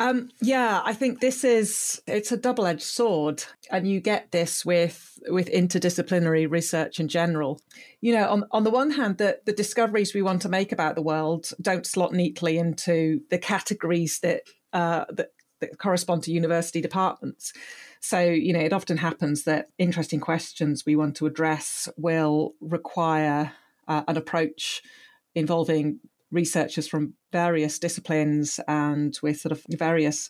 Um, 0.01 0.29
yeah, 0.41 0.81
I 0.83 0.93
think 0.93 1.19
this 1.19 1.43
is 1.43 2.01
it's 2.07 2.31
a 2.31 2.37
double 2.37 2.65
edged 2.65 2.81
sword, 2.81 3.43
and 3.69 3.87
you 3.87 3.99
get 3.99 4.31
this 4.31 4.65
with 4.65 5.19
with 5.27 5.47
interdisciplinary 5.47 6.49
research 6.49 6.99
in 6.99 7.07
general. 7.07 7.61
You 8.01 8.15
know, 8.15 8.27
on 8.27 8.45
on 8.49 8.63
the 8.63 8.71
one 8.71 8.89
hand, 8.91 9.19
the 9.19 9.39
the 9.45 9.53
discoveries 9.53 10.15
we 10.15 10.23
want 10.23 10.41
to 10.41 10.49
make 10.49 10.71
about 10.71 10.95
the 10.95 11.03
world 11.03 11.51
don't 11.61 11.85
slot 11.85 12.13
neatly 12.13 12.57
into 12.57 13.21
the 13.29 13.37
categories 13.37 14.19
that 14.21 14.41
uh, 14.73 15.05
that, 15.11 15.33
that 15.59 15.77
correspond 15.77 16.23
to 16.23 16.31
university 16.31 16.81
departments. 16.81 17.53
So, 17.99 18.21
you 18.21 18.53
know, 18.53 18.59
it 18.59 18.73
often 18.73 18.97
happens 18.97 19.43
that 19.43 19.69
interesting 19.77 20.19
questions 20.19 20.83
we 20.83 20.95
want 20.95 21.15
to 21.17 21.27
address 21.27 21.87
will 21.95 22.55
require 22.59 23.53
uh, 23.87 24.01
an 24.07 24.17
approach 24.17 24.81
involving 25.35 25.99
researchers 26.31 26.87
from 26.87 27.13
various 27.31 27.79
disciplines 27.79 28.59
and 28.67 29.17
with 29.21 29.39
sort 29.39 29.51
of 29.51 29.63
various 29.69 30.29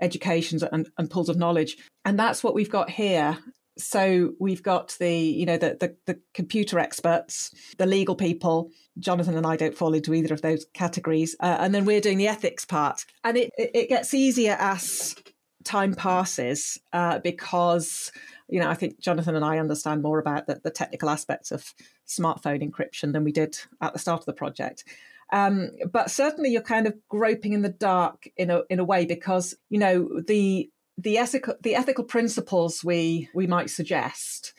educations 0.00 0.62
and, 0.62 0.88
and 0.98 1.10
pools 1.10 1.28
of 1.28 1.36
knowledge. 1.36 1.76
And 2.04 2.18
that's 2.18 2.42
what 2.42 2.54
we've 2.54 2.70
got 2.70 2.90
here. 2.90 3.38
so 3.76 4.34
we've 4.38 4.62
got 4.62 4.96
the 5.00 5.16
you 5.16 5.46
know 5.46 5.56
the, 5.56 5.76
the, 5.80 5.96
the 6.06 6.20
computer 6.32 6.78
experts 6.78 7.52
the 7.76 7.86
legal 7.86 8.14
people 8.14 8.70
jonathan 9.00 9.36
and 9.36 9.46
i 9.46 9.56
don't 9.56 9.76
fall 9.76 9.94
into 9.94 10.14
either 10.14 10.32
of 10.32 10.42
those 10.42 10.64
categories 10.74 11.34
uh, 11.40 11.56
and 11.58 11.74
then 11.74 11.84
we're 11.84 12.00
doing 12.00 12.18
the 12.18 12.28
ethics 12.28 12.64
part 12.64 13.04
and 13.24 13.36
it 13.36 13.50
it 13.58 13.88
gets 13.88 14.14
easier 14.14 14.56
as 14.60 15.16
time 15.64 15.92
passes 15.92 16.78
uh, 16.92 17.18
because 17.18 18.12
you 18.48 18.60
know 18.60 18.68
i 18.68 18.74
think 18.74 19.00
jonathan 19.00 19.34
and 19.34 19.44
i 19.44 19.58
understand 19.58 20.02
more 20.02 20.20
about 20.20 20.46
the, 20.46 20.60
the 20.62 20.70
technical 20.70 21.10
aspects 21.10 21.50
of 21.50 21.74
smartphone 22.06 22.62
encryption 22.62 23.12
than 23.12 23.24
we 23.24 23.32
did 23.32 23.58
at 23.80 23.92
the 23.92 23.98
start 23.98 24.20
of 24.20 24.26
the 24.26 24.32
project 24.32 24.84
um, 25.32 25.70
but 25.92 26.10
certainly 26.10 26.50
you're 26.50 26.62
kind 26.62 26.86
of 26.86 26.94
groping 27.08 27.52
in 27.52 27.62
the 27.62 27.68
dark 27.68 28.28
in 28.36 28.50
a 28.50 28.62
in 28.70 28.78
a 28.78 28.84
way 28.84 29.06
because 29.06 29.54
you 29.68 29.78
know 29.78 30.20
the 30.26 30.70
the 30.98 31.18
ethical 31.18 31.54
the 31.62 31.74
ethical 31.74 32.04
principles 32.04 32.84
we 32.84 33.28
we 33.34 33.46
might 33.46 33.70
suggest 33.70 34.54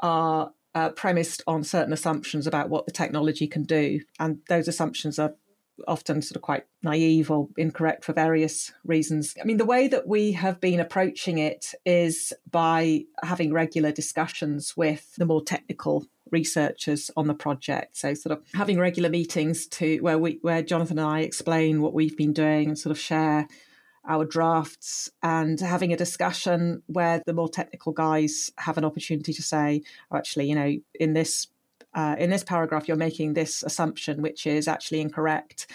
are 0.00 0.52
uh, 0.74 0.90
premised 0.90 1.42
on 1.46 1.62
certain 1.62 1.92
assumptions 1.92 2.46
about 2.46 2.68
what 2.68 2.86
the 2.86 2.92
technology 2.92 3.46
can 3.46 3.62
do, 3.62 4.00
and 4.18 4.38
those 4.48 4.68
assumptions 4.68 5.18
are 5.18 5.34
often 5.88 6.22
sort 6.22 6.36
of 6.36 6.42
quite 6.42 6.64
naive 6.82 7.30
or 7.30 7.48
incorrect 7.56 8.04
for 8.04 8.12
various 8.12 8.72
reasons. 8.84 9.34
I 9.40 9.44
mean, 9.44 9.56
the 9.56 9.64
way 9.64 9.88
that 9.88 10.06
we 10.06 10.32
have 10.32 10.60
been 10.60 10.80
approaching 10.80 11.38
it 11.38 11.74
is 11.84 12.32
by 12.50 13.04
having 13.22 13.52
regular 13.52 13.90
discussions 13.92 14.76
with 14.76 15.14
the 15.16 15.26
more 15.26 15.42
technical 15.42 16.06
researchers 16.34 17.10
on 17.16 17.26
the 17.26 17.34
project. 17.34 17.96
So 17.96 18.12
sort 18.12 18.36
of 18.36 18.44
having 18.52 18.78
regular 18.78 19.08
meetings 19.08 19.66
to 19.78 19.98
where 19.98 20.18
we 20.18 20.38
where 20.42 20.62
Jonathan 20.62 20.98
and 20.98 21.08
I 21.08 21.20
explain 21.20 21.80
what 21.80 21.94
we've 21.94 22.16
been 22.16 22.34
doing 22.34 22.68
and 22.68 22.78
sort 22.78 22.90
of 22.90 22.98
share 22.98 23.48
our 24.06 24.24
drafts 24.24 25.10
and 25.22 25.58
having 25.58 25.92
a 25.92 25.96
discussion 25.96 26.82
where 26.86 27.22
the 27.24 27.32
more 27.32 27.48
technical 27.48 27.92
guys 27.92 28.50
have 28.58 28.76
an 28.76 28.84
opportunity 28.84 29.32
to 29.32 29.42
say, 29.42 29.82
oh, 30.10 30.16
actually, 30.16 30.46
you 30.46 30.54
know, 30.54 30.76
in 31.00 31.14
this 31.14 31.46
uh, 31.94 32.16
in 32.18 32.28
this 32.28 32.44
paragraph, 32.44 32.88
you're 32.88 32.96
making 32.96 33.34
this 33.34 33.62
assumption, 33.62 34.20
which 34.20 34.46
is 34.46 34.68
actually 34.68 35.00
incorrect. 35.00 35.70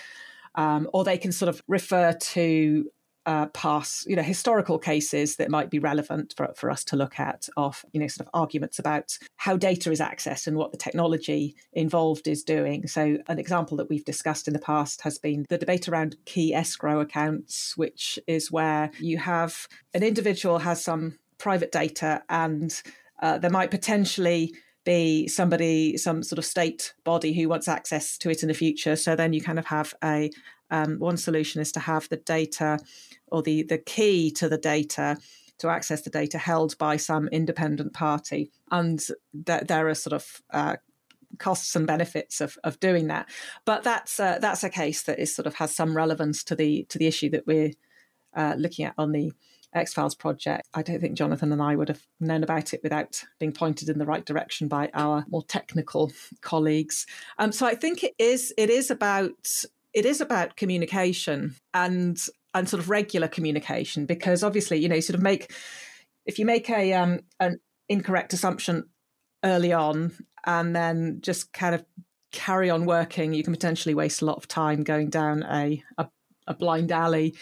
Um, 0.56 0.90
or 0.94 1.04
they 1.04 1.18
can 1.18 1.32
sort 1.32 1.50
of 1.50 1.62
refer 1.68 2.14
to 2.14 2.92
uh, 3.26 3.48
past, 3.48 4.10
you 4.10 4.16
know, 4.16 4.22
historical 4.22 4.80
cases 4.80 5.36
that 5.36 5.50
might 5.50 5.70
be 5.70 5.80
relevant 5.80 6.34
for, 6.36 6.52
for 6.56 6.72
us 6.72 6.84
to 6.86 6.96
look 6.96 7.20
at 7.20 7.48
of, 7.58 7.86
you 7.92 8.00
know, 8.00 8.08
sort 8.08 8.28
of 8.28 8.32
arguments 8.34 8.80
about 8.80 9.18
how 9.38 9.56
data 9.58 9.92
is 9.92 10.00
accessed 10.00 10.48
and 10.48 10.58
what 10.58 10.72
the 10.72 10.78
technology 10.78 11.56
involved 11.74 12.28
is 12.28 12.44
doing. 12.44 12.88
So 12.88 13.18
an 13.28 13.40
example 13.40 13.78
that 13.78 13.90
we've 13.90 14.06
discussed 14.06 14.48
in 14.48 14.54
the 14.54 14.60
past 14.60 15.02
has 15.02 15.18
been 15.18 15.46
the 15.50 15.58
debate 15.58 15.88
around 15.88 16.16
key 16.26 16.54
escrow 16.54 17.02
accounts, 17.02 17.78
which 17.78 18.18
is 18.26 18.52
where 18.52 18.92
you 19.00 19.18
have 19.18 19.68
an 19.94 20.04
individual 20.04 20.60
has 20.60 20.84
some 20.84 21.20
private 21.38 21.72
data 21.72 22.24
and 22.30 22.82
uh, 23.22 23.38
there 23.38 23.52
might 23.52 23.72
potentially 23.72 24.54
be 24.86 25.28
somebody, 25.28 25.98
some 25.98 26.24
sort 26.24 26.40
of 26.40 26.46
state 26.46 26.94
body 27.04 27.34
who 27.34 27.50
wants 27.50 27.68
access 27.68 28.18
to 28.18 28.30
it 28.30 28.42
in 28.42 28.48
the 28.48 28.54
future. 28.54 28.96
So 28.96 29.16
then 29.16 29.34
you 29.34 29.42
kind 29.42 29.60
of 29.60 29.66
have 29.66 29.94
a 30.04 30.32
um, 30.72 31.00
one 31.00 31.18
solution 31.18 31.62
is 31.62 31.72
to 31.74 31.80
have 31.80 32.08
the 32.10 32.18
data 32.18 32.80
or 33.28 33.42
the, 33.42 33.64
the 33.64 33.78
key 33.78 34.32
to 34.32 34.50
the 34.50 34.58
data 34.58 35.18
to 35.60 35.70
access 35.70 36.02
the 36.02 36.10
data 36.10 36.38
held 36.38 36.78
by 36.78 36.98
some 36.98 37.28
independent 37.30 37.94
party. 37.94 38.50
And 38.72 39.00
th- 39.46 39.64
there 39.68 39.88
are 39.90 39.96
sort 39.96 40.14
of 40.14 40.42
uh, 40.52 40.78
costs 41.38 41.76
and 41.76 41.86
benefits 41.86 42.42
of, 42.42 42.58
of 42.64 42.80
doing 42.80 43.08
that. 43.08 43.30
But 43.66 43.84
that's 43.84 44.20
uh, 44.20 44.40
that's 44.40 44.64
a 44.64 44.70
case 44.70 45.04
that 45.04 45.20
is 45.20 45.36
sort 45.36 45.48
of 45.48 45.56
has 45.56 45.76
some 45.76 45.96
relevance 45.96 46.44
to 46.46 46.56
the 46.56 46.86
to 46.90 46.98
the 46.98 47.08
issue 47.08 47.30
that 47.32 47.46
we're 47.46 47.72
uh, 48.36 48.56
looking 48.58 48.86
at 48.86 48.94
on 48.98 49.12
the 49.12 49.32
EXFILES 49.76 50.16
project. 50.18 50.68
I 50.74 50.82
don't 50.82 51.00
think 51.00 51.18
Jonathan 51.18 51.52
and 51.52 51.62
I 51.62 51.76
would 51.76 51.90
have 51.90 52.02
known 52.20 52.44
about 52.44 52.74
it 52.74 52.82
without 52.82 53.24
being 53.38 53.52
pointed 53.52 53.90
in 53.90 54.00
the 54.00 54.06
right 54.06 54.26
direction 54.26 54.68
by 54.68 54.90
our 54.94 55.26
more 55.30 55.44
technical 55.44 56.12
colleagues. 56.42 57.06
Um, 57.38 57.52
so 57.52 57.68
I 57.68 57.76
think 57.76 58.04
it 58.04 58.16
is 58.18 58.54
it 58.58 58.70
is 58.70 58.90
about 58.90 59.48
it 60.00 60.06
is 60.06 60.22
about 60.22 60.56
communication 60.56 61.56
and 61.74 62.18
and 62.54 62.70
sort 62.70 62.82
of 62.82 62.90
regular 62.90 63.28
communication 63.28 64.06
because 64.06 64.44
obviously 64.44 64.78
you 64.78 64.88
know 64.88 64.96
you 64.96 65.02
sort 65.02 65.16
of 65.16 65.22
make 65.22 65.52
if 66.26 66.40
you 66.40 66.46
make 66.46 66.70
a 66.70 66.94
um 66.94 67.20
an 67.42 67.60
incorrect 67.90 68.32
assumption 68.32 68.86
early 69.44 69.74
on 69.74 70.14
and 70.46 70.74
then 70.74 71.20
just 71.22 71.52
kind 71.52 71.76
of 71.76 71.84
carry 72.32 72.70
on 72.70 72.86
working 72.86 73.34
you 73.34 73.44
can 73.44 73.54
potentially 73.54 73.94
waste 73.94 74.22
a 74.22 74.26
lot 74.26 74.38
of 74.38 74.48
time 74.48 74.84
going 74.84 75.10
down 75.10 75.44
a 75.44 75.84
a, 75.98 76.08
a 76.48 76.54
blind 76.54 76.94
alley 76.94 77.36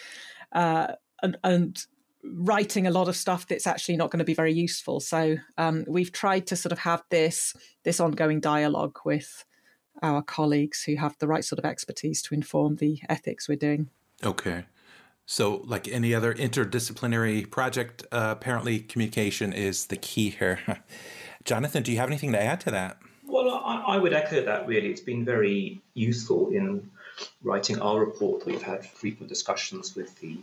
uh, 0.53 0.87
and, 1.21 1.37
and 1.43 1.85
writing 2.23 2.87
a 2.87 2.91
lot 2.91 3.07
of 3.07 3.15
stuff 3.15 3.47
that's 3.47 3.67
actually 3.67 3.97
not 3.97 4.09
going 4.09 4.19
to 4.19 4.25
be 4.25 4.33
very 4.33 4.53
useful. 4.53 4.99
So 4.99 5.37
um, 5.57 5.85
we've 5.87 6.11
tried 6.11 6.47
to 6.47 6.55
sort 6.55 6.71
of 6.71 6.79
have 6.79 7.03
this 7.11 7.53
this 7.83 7.99
ongoing 7.99 8.39
dialogue 8.39 8.97
with 9.05 9.45
our 10.01 10.21
colleagues 10.21 10.83
who 10.83 10.95
have 10.95 11.17
the 11.19 11.27
right 11.27 11.43
sort 11.43 11.59
of 11.59 11.65
expertise 11.65 12.21
to 12.23 12.33
inform 12.35 12.77
the 12.77 12.99
ethics 13.09 13.47
we're 13.47 13.55
doing. 13.55 13.89
Okay. 14.23 14.65
So, 15.25 15.61
like 15.65 15.89
any 15.89 16.13
other 16.13 16.33
interdisciplinary 16.33 17.51
project, 17.51 18.05
uh, 18.11 18.29
apparently 18.37 18.79
communication 18.79 19.51
is 19.51 19.87
the 19.87 19.97
key 19.97 20.29
here. 20.29 20.59
Jonathan, 21.43 21.83
do 21.83 21.91
you 21.91 21.97
have 21.97 22.07
anything 22.09 22.31
to 22.31 22.41
add 22.41 22.61
to 22.61 22.71
that? 22.71 22.97
Well, 23.25 23.49
I, 23.49 23.95
I, 23.95 23.97
would 23.97 24.13
echo 24.13 24.45
that 24.45 24.67
really. 24.67 24.87
It's 24.87 25.01
been 25.01 25.25
very 25.25 25.81
useful 25.93 26.49
in 26.51 26.89
writing 27.43 27.81
our 27.81 27.99
report. 27.99 28.45
We've 28.45 28.61
had 28.61 28.85
frequent 28.85 29.27
discussions 29.27 29.95
with 29.95 30.17
the 30.19 30.37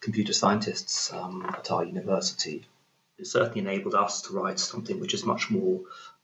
computer 0.00 0.32
scientists 0.32 1.12
um, 1.12 1.46
at 1.48 1.70
our 1.70 1.84
university. 1.84 2.64
It 3.18 3.28
certainly 3.28 3.60
enabled 3.60 3.94
us 3.94 4.22
to 4.22 4.34
write 4.34 4.58
something 4.58 4.98
which 5.00 5.14
is 5.14 5.24
much 5.24 5.50
more 5.50 5.80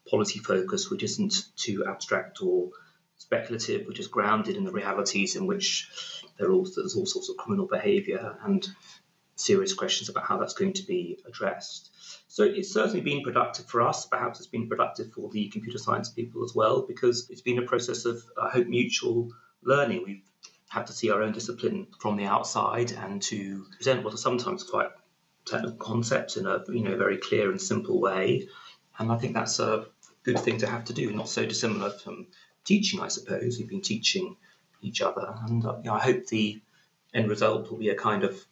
policy 0.09 0.39
focus, 0.39 0.91
which 0.91 1.03
isn't 1.03 1.45
too 1.57 1.85
abstract 1.89 2.43
or 2.43 2.71
speculative, 3.19 3.87
which 3.87 4.01
is 4.01 4.09
grounded 4.09 4.57
in 4.57 4.65
the 4.65 4.73
realities 4.73 5.37
in 5.37 5.47
which 5.47 5.89
there 6.39 6.51
all, 6.51 6.67
there's 6.77 6.97
all 6.97 7.07
sorts 7.07 7.29
of 7.29 7.37
criminal 7.37 7.67
behaviour 7.67 8.37
and 8.45 8.67
serious 9.37 9.75
questions 9.75 10.09
about 10.09 10.25
how 10.25 10.39
that's 10.39 10.55
going 10.55 10.73
to 10.73 10.87
be 10.87 11.19
addressed. 11.27 11.91
So 12.29 12.45
it's 12.45 12.73
certainly 12.73 13.01
been 13.01 13.23
productive 13.23 13.67
for 13.67 13.83
us. 13.83 14.07
Perhaps 14.07 14.39
it's 14.39 14.49
been 14.49 14.69
productive 14.69 15.13
for 15.13 15.31
the 15.31 15.49
computer 15.49 15.79
science 15.79 16.09
people 16.11 16.45
as 16.45 16.55
well, 16.55 16.83
because 16.87 17.29
it's 17.31 17.43
been 17.43 17.59
a 17.59 17.67
process 17.67 18.05
of, 18.05 18.23
I 18.41 18.51
hope, 18.51 18.67
mutual 18.67 19.31
learning. 19.63 20.03
We've 20.05 20.23
had 20.69 20.87
to 20.87 20.93
see 20.93 21.11
our 21.11 21.23
own 21.23 21.33
discipline 21.33 21.87
from 22.01 22.17
the 22.17 22.25
outside 22.25 22.93
and 22.93 23.21
to 23.23 23.67
present 23.77 24.03
what 24.03 24.15
are 24.15 24.19
sometimes 24.19 24.65
quite 24.65 24.89
technical 25.45 25.77
concepts 25.77 26.37
in 26.37 26.47
a 26.47 26.63
you 26.69 26.83
know 26.83 26.97
very 26.97 27.19
clear 27.19 27.51
and 27.51 27.61
simple 27.61 28.01
way. 28.01 28.49
And 28.99 29.11
I 29.13 29.19
think 29.19 29.35
that's 29.35 29.59
a 29.59 29.87
good 30.25 30.39
thing 30.39 30.59
to 30.59 30.67
have 30.67 30.85
to 30.87 30.93
do, 30.93 31.13
not 31.13 31.29
so 31.29 31.45
dissimilar 31.47 31.91
from 31.91 32.27
teaching, 32.65 33.01
I 33.01 33.09
suppose. 33.09 33.59
We've 33.59 33.69
been 33.69 33.81
teaching 33.83 34.37
each 34.81 35.01
other, 35.01 35.35
and 35.47 35.65
uh, 35.65 35.77
you 35.79 35.85
know, 35.85 35.95
I 35.95 36.01
hope 36.01 36.27
the 36.27 36.61
end 37.15 37.29
result 37.29 37.71
will 37.71 37.79
be 37.79 37.91
a 37.91 37.95
kind 37.95 38.25
of 38.25 38.45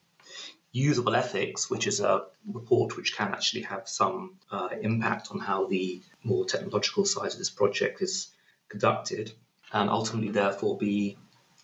usable 0.73 1.17
ethics, 1.17 1.69
which 1.69 1.87
is 1.87 2.01
a 2.01 2.27
report 2.47 2.97
which 2.97 3.17
can 3.17 3.29
actually 3.29 3.63
have 3.63 3.89
some 3.89 4.37
uh, 4.51 4.69
impact 4.81 5.29
on 5.33 5.41
how 5.41 5.67
the 5.67 6.01
more 6.23 6.45
technological 6.45 7.05
side 7.05 7.33
of 7.33 7.39
this 7.39 7.51
project 7.51 8.03
is 8.03 8.29
conducted, 8.69 9.33
and 9.73 9.91
ultimately, 9.91 10.31
therefore, 10.31 10.79
be 10.79 11.17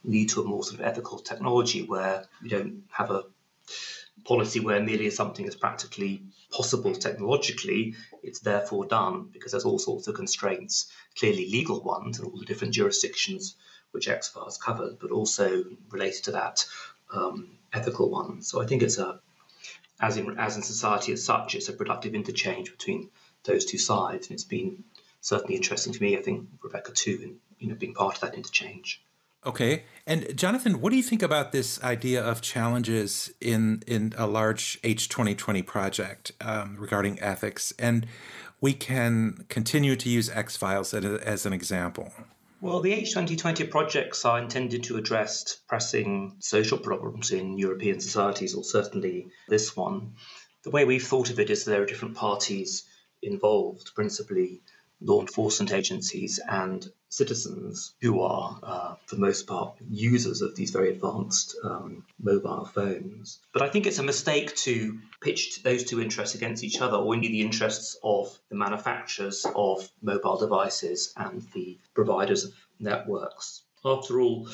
lead 0.05 0.29
to 0.29 0.41
a 0.41 0.45
more 0.45 0.63
sort 0.63 0.81
of 0.81 0.87
ethical 0.87 1.19
technology 1.19 1.83
where 1.83 2.25
we 2.43 2.49
don't 2.49 2.85
have 2.91 3.11
a 3.11 3.25
policy 4.25 4.61
where 4.61 4.83
merely 4.83 5.11
something 5.11 5.47
is 5.47 5.57
practically 5.57 6.23
possible 6.51 6.95
technologically, 6.95 7.95
it's 8.23 8.41
therefore 8.41 8.87
done 8.87 9.29
because 9.33 9.53
there's 9.53 9.65
all 9.65 9.79
sorts 9.79 10.09
of 10.09 10.15
constraints, 10.15 10.91
clearly 11.19 11.49
legal 11.51 11.83
ones 11.83 12.19
in 12.19 12.25
all 12.25 12.39
the 12.39 12.45
different 12.45 12.75
jurisdictions 12.75 13.57
which 13.93 14.09
EXFILES 14.09 14.59
covered, 14.59 14.99
but 14.99 15.11
also 15.11 15.65
related 15.91 16.25
to 16.25 16.33
that 16.33 16.67
um, 17.13 17.57
ethical 17.73 18.11
ones. 18.11 18.49
So 18.49 18.61
I 18.61 18.67
think 18.67 18.83
it's 18.83 18.99
a, 18.99 19.21
as 20.01 20.17
in 20.17 20.39
as 20.39 20.57
in 20.57 20.63
society 20.63 21.13
as 21.13 21.25
such, 21.25 21.55
it's 21.55 21.69
a 21.69 21.73
productive 21.73 22.15
interchange 22.15 22.71
between 22.71 23.11
those 23.45 23.65
two 23.65 23.79
sides, 23.79 24.27
and 24.27 24.35
it's 24.35 24.45
been 24.45 24.85
certainly 25.21 25.57
interesting 25.57 25.93
to 25.93 26.03
me. 26.03 26.19
I 26.19 26.23
think 26.23 26.49
Rebecca 26.63 26.93
too, 26.93 27.19
in 27.23 27.37
you 27.59 27.69
know 27.69 27.75
being 27.75 27.95
part 27.95 28.17
of 28.17 28.21
that 28.23 28.35
interchange. 28.35 29.03
Okay. 29.47 29.85
And 30.09 30.37
Jonathan, 30.37 30.81
what 30.81 30.91
do 30.91 30.97
you 30.97 31.03
think 31.03 31.23
about 31.23 31.53
this 31.53 31.83
idea 31.83 32.23
of 32.23 32.41
challenges 32.41 33.33
in 33.41 33.83
in 33.87 34.13
a 34.19 34.27
large 34.27 34.79
H 34.83 35.09
twenty 35.09 35.35
twenty 35.35 35.63
project 35.63 36.33
um, 36.41 36.77
regarding 36.79 37.21
ethics? 37.21 37.73
And 37.79 38.07
we 38.61 38.73
can 38.73 39.45
continue 39.49 39.97
to 39.97 40.09
use 40.09 40.29
EXFILES 40.31 40.95
as 40.95 41.47
an 41.47 41.53
example. 41.53 42.13
Well, 42.61 42.81
the 42.81 42.93
H2020 42.93 43.71
projects 43.71 44.25
are 44.25 44.39
intended 44.39 44.85
to 44.85 44.97
address 44.97 45.59
pressing 45.69 46.37
social 46.41 46.79
problems 46.79 47.31
in 47.31 47.59
European 47.59 48.01
societies, 48.01 48.55
or 48.55 48.65
certainly 48.65 49.29
this 49.47 49.77
one. 49.77 50.15
The 50.65 50.71
way 50.71 50.87
we've 50.87 51.07
thought 51.07 51.31
of 51.31 51.39
it 51.39 51.51
is 51.51 51.65
there 51.65 51.83
are 51.83 51.87
different 51.87 52.17
parties 52.17 52.85
involved, 53.23 53.95
principally 53.95 54.63
law 55.01 55.21
enforcement 55.21 55.73
agencies 55.73 56.41
and 56.49 56.91
citizens 57.09 57.95
who 58.01 58.21
are, 58.21 58.59
uh, 58.63 58.95
for 59.07 59.15
the 59.17 59.21
most 59.21 59.47
part, 59.47 59.77
users 59.89 60.43
of 60.43 60.57
these 60.57 60.71
very 60.71 60.91
advanced 60.91 61.57
um, 61.65 62.05
mobile 62.21 62.65
phones. 62.65 63.39
But 63.53 63.63
I 63.63 63.69
think 63.69 63.87
it's 63.87 63.99
a 63.99 64.03
mistake 64.03 64.55
to 64.57 64.99
pitch 65.21 65.63
those 65.63 65.85
two 65.85 66.01
interests 66.01 66.35
against 66.35 66.65
each 66.65 66.81
other, 66.81 66.97
or 66.97 67.15
indeed 67.15 67.33
the 67.33 67.41
interests 67.41 67.97
of 68.03 68.39
the 68.49 68.57
manufacturers 68.57 69.47
of 69.55 69.89
mobile 70.03 70.39
devices 70.39 71.13
and 71.17 71.43
the 71.55 71.79
providers 71.95 72.45
of 72.45 72.55
networks. 72.81 73.63
After 73.85 74.21
all, 74.21 74.49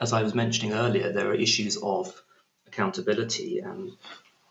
as 0.00 0.12
I 0.12 0.22
was 0.22 0.34
mentioning 0.34 0.72
earlier, 0.72 1.12
there 1.12 1.30
are 1.30 1.34
issues 1.34 1.76
of 1.82 2.20
accountability, 2.66 3.58
and 3.58 3.92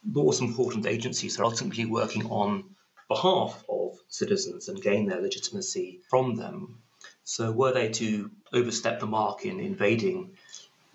laws 0.10 0.42
enforcement 0.42 0.86
agencies 0.86 1.40
are 1.40 1.46
ultimately 1.46 1.86
working 1.86 2.26
on 2.28 2.73
behalf 3.14 3.64
of 3.70 3.98
citizens 4.08 4.70
and 4.70 4.82
gain 4.82 5.08
their 5.08 5.22
legitimacy 5.22 6.02
from 6.10 6.36
them. 6.36 6.82
So, 7.24 7.52
were 7.52 7.74
they 7.74 7.90
to 7.90 8.32
overstep 8.52 9.00
the 9.00 9.06
mark 9.06 9.46
in 9.46 9.60
invading 9.60 10.38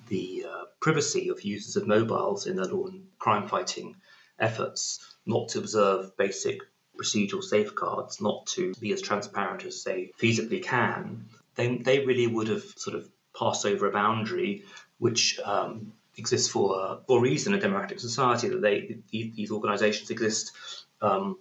the 0.08 0.46
uh, 0.48 0.64
privacy 0.80 1.28
of 1.28 1.42
users 1.42 1.76
of 1.76 1.86
mobiles 1.86 2.46
in 2.46 2.56
their 2.56 2.66
law 2.66 2.86
and 2.86 3.06
crime 3.18 3.46
fighting 3.48 3.96
efforts, 4.38 5.00
not 5.26 5.48
to 5.50 5.58
observe 5.58 6.16
basic 6.16 6.60
procedural 6.98 7.42
safeguards, 7.42 8.20
not 8.20 8.46
to 8.46 8.74
be 8.80 8.92
as 8.92 9.02
transparent 9.02 9.64
as 9.64 9.84
they 9.84 10.12
feasibly 10.18 10.62
can, 10.62 11.26
they, 11.54 11.76
they 11.78 12.04
really 12.04 12.26
would 12.26 12.48
have 12.48 12.64
sort 12.76 12.96
of 12.96 13.08
passed 13.38 13.64
over 13.66 13.86
a 13.86 13.92
boundary 13.92 14.64
which 14.98 15.38
um, 15.44 15.92
exists 16.16 16.48
for, 16.48 17.00
for 17.06 17.18
a 17.18 17.20
reason 17.20 17.52
in 17.52 17.58
a 17.58 17.62
democratic 17.62 18.00
society, 18.00 18.48
that 18.48 18.60
they, 18.60 18.98
these, 19.10 19.34
these 19.34 19.50
organizations 19.50 20.10
exist 20.10 20.52
um, 21.00 21.38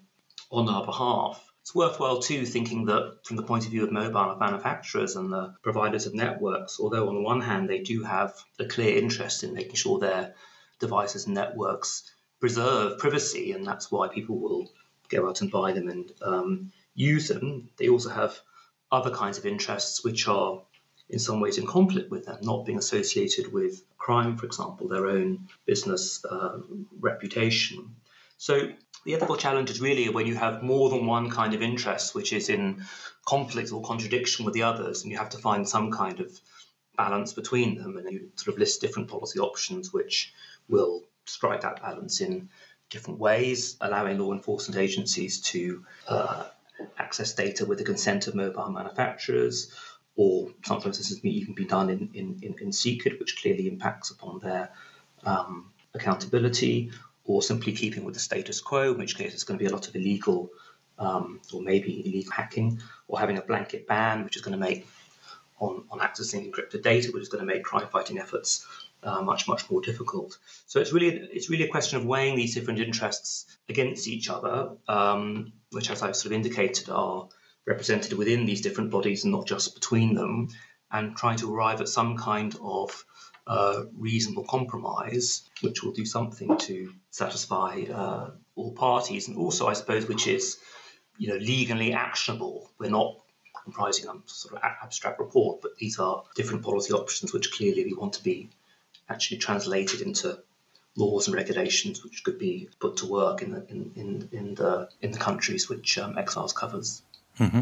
on 0.51 0.69
our 0.69 0.85
behalf. 0.85 1.43
It's 1.61 1.75
worthwhile 1.75 2.21
too 2.21 2.45
thinking 2.45 2.85
that 2.85 3.19
from 3.25 3.35
the 3.35 3.43
point 3.43 3.65
of 3.65 3.71
view 3.71 3.83
of 3.83 3.91
mobile 3.91 4.37
manufacturers 4.39 5.15
and 5.17 5.31
the 5.31 5.53
providers 5.61 6.05
of 6.05 6.13
networks, 6.13 6.79
although 6.79 7.09
on 7.09 7.15
the 7.15 7.21
one 7.21 7.41
hand 7.41 7.69
they 7.69 7.79
do 7.79 8.03
have 8.03 8.33
a 8.57 8.65
clear 8.65 8.97
interest 8.97 9.43
in 9.43 9.53
making 9.53 9.75
sure 9.75 9.99
their 9.99 10.33
devices 10.79 11.25
and 11.25 11.35
networks 11.35 12.09
preserve 12.39 12.99
privacy, 12.99 13.51
and 13.51 13.65
that's 13.65 13.91
why 13.91 14.07
people 14.07 14.39
will 14.39 14.69
go 15.09 15.27
out 15.27 15.41
and 15.41 15.51
buy 15.51 15.71
them 15.73 15.89
and 15.89 16.11
um, 16.21 16.71
use 16.93 17.27
them, 17.27 17.69
they 17.77 17.89
also 17.89 18.09
have 18.09 18.39
other 18.91 19.11
kinds 19.11 19.37
of 19.37 19.45
interests 19.45 20.03
which 20.03 20.27
are 20.27 20.61
in 21.09 21.19
some 21.19 21.39
ways 21.39 21.57
in 21.57 21.65
conflict 21.65 22.11
with 22.11 22.25
them, 22.25 22.37
not 22.41 22.65
being 22.65 22.77
associated 22.77 23.51
with 23.51 23.81
crime, 23.97 24.35
for 24.37 24.45
example, 24.45 24.87
their 24.87 25.07
own 25.07 25.47
business 25.65 26.23
uh, 26.25 26.59
reputation. 26.99 27.95
So 28.37 28.69
the 29.07 29.13
ethical 29.13 29.37
challenge 29.37 29.69
is 29.69 29.79
really 29.79 30.09
when 30.09 30.27
you 30.27 30.35
have 30.35 30.61
more 30.61 30.89
than 30.89 31.05
one 31.05 31.29
kind 31.29 31.53
of 31.53 31.61
interest 31.61 32.13
which 32.13 32.33
is 32.33 32.49
in 32.49 32.83
conflict 33.25 33.71
or 33.71 33.81
contradiction 33.81 34.43
with 34.43 34.53
the 34.53 34.63
others, 34.63 35.01
and 35.01 35.11
you 35.13 35.17
have 35.17 35.29
to 35.29 35.37
find 35.37 35.67
some 35.67 35.91
kind 35.91 36.19
of 36.19 36.29
balance 36.97 37.31
between 37.31 37.75
them, 37.75 37.95
and 37.95 38.11
you 38.11 38.29
sort 38.35 38.53
of 38.53 38.59
list 38.59 38.81
different 38.81 39.07
policy 39.07 39.39
options 39.39 39.93
which 39.93 40.33
will 40.67 41.03
strike 41.25 41.61
that 41.61 41.81
balance 41.81 42.19
in 42.19 42.49
different 42.89 43.17
ways, 43.17 43.77
allowing 43.79 44.19
law 44.19 44.33
enforcement 44.33 44.77
agencies 44.77 45.39
to 45.39 45.85
uh, 46.09 46.43
access 46.97 47.31
data 47.31 47.65
with 47.65 47.77
the 47.77 47.85
consent 47.85 48.27
of 48.27 48.35
mobile 48.35 48.71
manufacturers, 48.71 49.71
or 50.17 50.49
sometimes 50.65 50.97
this 50.97 51.07
has 51.07 51.23
even 51.23 51.53
been 51.53 51.67
done 51.67 51.89
in, 51.89 52.09
in, 52.13 52.55
in, 52.59 52.73
secret, 52.73 53.21
which 53.21 53.41
clearly 53.41 53.69
impacts 53.69 54.09
upon 54.09 54.39
their 54.39 54.69
um, 55.23 55.71
accountability, 55.93 56.91
or 57.27 57.43
simply 57.43 57.73
keeping 57.73 58.03
with 58.03 58.15
the 58.15 58.19
status 58.19 58.59
quo, 58.61 58.93
in 58.93 58.97
which 58.97 59.17
case 59.17 59.33
it's 59.33 59.43
going 59.43 59.59
to 59.59 59.63
be 59.63 59.69
a 59.69 59.73
lot 59.73 59.87
of 59.87 59.95
illegal 59.95 60.49
um, 60.97 61.39
or 61.53 61.61
maybe 61.61 62.01
illegal 62.07 62.31
hacking, 62.31 62.79
or 63.07 63.19
having 63.19 63.37
a 63.37 63.41
blanket 63.41 63.87
ban, 63.87 64.23
which 64.23 64.35
is 64.35 64.41
going 64.41 64.57
to 64.59 64.65
make 64.69 64.87
on, 65.59 65.83
on 65.91 65.99
accessing 65.99 66.49
encrypted 66.49 66.81
data, 66.81 67.11
which 67.11 67.21
is 67.21 67.29
going 67.29 67.45
to 67.45 67.53
make 67.53 67.63
crime 67.63 67.87
fighting 67.87 68.17
efforts 68.17 68.65
uh, 69.03 69.21
much 69.21 69.47
much 69.47 69.69
more 69.69 69.81
difficult. 69.81 70.37
So 70.65 70.79
it's 70.79 70.91
really 70.91 71.09
it's 71.09 71.49
really 71.49 71.65
a 71.65 71.69
question 71.69 71.99
of 71.99 72.05
weighing 72.05 72.35
these 72.35 72.55
different 72.55 72.79
interests 72.79 73.45
against 73.69 74.07
each 74.07 74.29
other, 74.29 74.71
um, 74.87 75.53
which, 75.71 75.89
as 75.91 76.01
I've 76.01 76.15
sort 76.15 76.27
of 76.27 76.31
indicated, 76.33 76.89
are 76.89 77.27
represented 77.65 78.13
within 78.13 78.45
these 78.45 78.61
different 78.61 78.91
bodies 78.91 79.23
and 79.23 79.33
not 79.33 79.45
just 79.45 79.75
between 79.75 80.15
them, 80.15 80.49
and 80.91 81.15
trying 81.15 81.37
to 81.37 81.53
arrive 81.53 81.81
at 81.81 81.89
some 81.89 82.17
kind 82.17 82.55
of 82.61 83.05
uh, 83.47 83.83
reasonable 83.97 84.43
compromise, 84.43 85.43
which 85.61 85.83
will 85.83 85.93
do 85.93 86.05
something 86.05 86.57
to 86.57 86.93
satisfy 87.11 87.83
uh, 87.91 88.31
all 88.55 88.73
parties, 88.73 89.27
and 89.27 89.37
also, 89.37 89.67
I 89.67 89.73
suppose, 89.73 90.07
which 90.07 90.27
is 90.27 90.57
you 91.17 91.29
know 91.29 91.37
legally 91.37 91.93
actionable. 91.93 92.69
We're 92.77 92.89
not 92.91 93.15
comprising 93.63 94.09
a 94.09 94.13
sort 94.25 94.55
of 94.55 94.61
abstract 94.63 95.19
report, 95.19 95.61
but 95.61 95.77
these 95.77 95.99
are 95.99 96.23
different 96.35 96.63
policy 96.63 96.93
options 96.93 97.33
which 97.33 97.51
clearly 97.51 97.85
we 97.85 97.93
want 97.93 98.13
to 98.13 98.23
be 98.23 98.49
actually 99.09 99.37
translated 99.37 100.01
into 100.01 100.39
laws 100.95 101.27
and 101.27 101.35
regulations 101.35 102.03
which 102.03 102.23
could 102.23 102.39
be 102.39 102.69
put 102.79 102.97
to 102.97 103.05
work 103.05 103.41
in 103.41 103.51
the 103.51 103.65
in, 103.69 103.91
in, 103.95 104.29
in 104.31 104.55
the 104.55 104.89
in 105.01 105.11
the 105.11 105.19
countries 105.19 105.69
which 105.69 105.97
um, 105.97 106.17
EXFILES 106.17 106.53
covers. 106.53 107.01
Mm-hmm. 107.39 107.61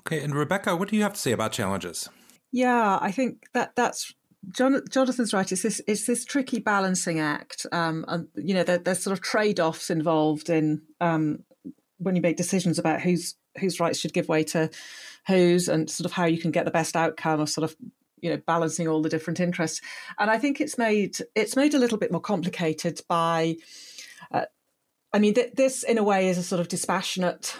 Okay, 0.00 0.22
and 0.22 0.34
Rebecca, 0.34 0.76
what 0.76 0.88
do 0.88 0.96
you 0.96 1.02
have 1.02 1.14
to 1.14 1.20
say 1.20 1.32
about 1.32 1.52
challenges? 1.52 2.08
Yeah, 2.52 2.98
I 3.00 3.10
think 3.10 3.46
that 3.52 3.74
that's 3.76 4.14
John, 4.50 4.82
Jonathan's 4.90 5.34
right. 5.34 5.50
It's 5.50 5.62
this 5.62 5.80
it's 5.86 6.06
this 6.06 6.24
tricky 6.24 6.60
balancing 6.60 7.20
act, 7.20 7.66
um, 7.72 8.04
and 8.08 8.28
you 8.36 8.54
know 8.54 8.62
there, 8.62 8.78
there's 8.78 9.02
sort 9.02 9.12
of 9.12 9.22
trade 9.22 9.60
offs 9.60 9.90
involved 9.90 10.48
in 10.50 10.82
um, 11.00 11.40
when 11.98 12.14
you 12.14 12.22
make 12.22 12.36
decisions 12.36 12.78
about 12.78 13.00
whose 13.00 13.34
whose 13.58 13.80
rights 13.80 13.98
should 13.98 14.12
give 14.12 14.28
way 14.28 14.44
to 14.44 14.70
whose, 15.26 15.68
and 15.68 15.90
sort 15.90 16.04
of 16.06 16.12
how 16.12 16.26
you 16.26 16.38
can 16.38 16.50
get 16.50 16.64
the 16.64 16.70
best 16.70 16.94
outcome 16.94 17.40
of 17.40 17.48
sort 17.48 17.64
of 17.64 17.76
you 18.20 18.30
know 18.30 18.40
balancing 18.46 18.88
all 18.88 19.02
the 19.02 19.08
different 19.08 19.40
interests 19.40 19.80
and 20.18 20.30
i 20.30 20.38
think 20.38 20.60
it's 20.60 20.78
made 20.78 21.18
it's 21.34 21.56
made 21.56 21.74
a 21.74 21.78
little 21.78 21.98
bit 21.98 22.10
more 22.10 22.20
complicated 22.20 23.00
by 23.08 23.54
uh, 24.32 24.46
i 25.12 25.18
mean 25.18 25.34
th- 25.34 25.52
this 25.54 25.82
in 25.82 25.98
a 25.98 26.02
way 26.02 26.28
is 26.28 26.38
a 26.38 26.42
sort 26.42 26.60
of 26.60 26.68
dispassionate 26.68 27.56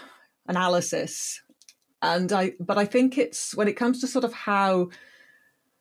analysis 0.47 1.41
and 2.01 2.31
i 2.31 2.53
but 2.59 2.77
i 2.77 2.85
think 2.85 3.17
it's 3.17 3.55
when 3.55 3.67
it 3.67 3.73
comes 3.73 3.99
to 3.99 4.07
sort 4.07 4.25
of 4.25 4.33
how 4.33 4.89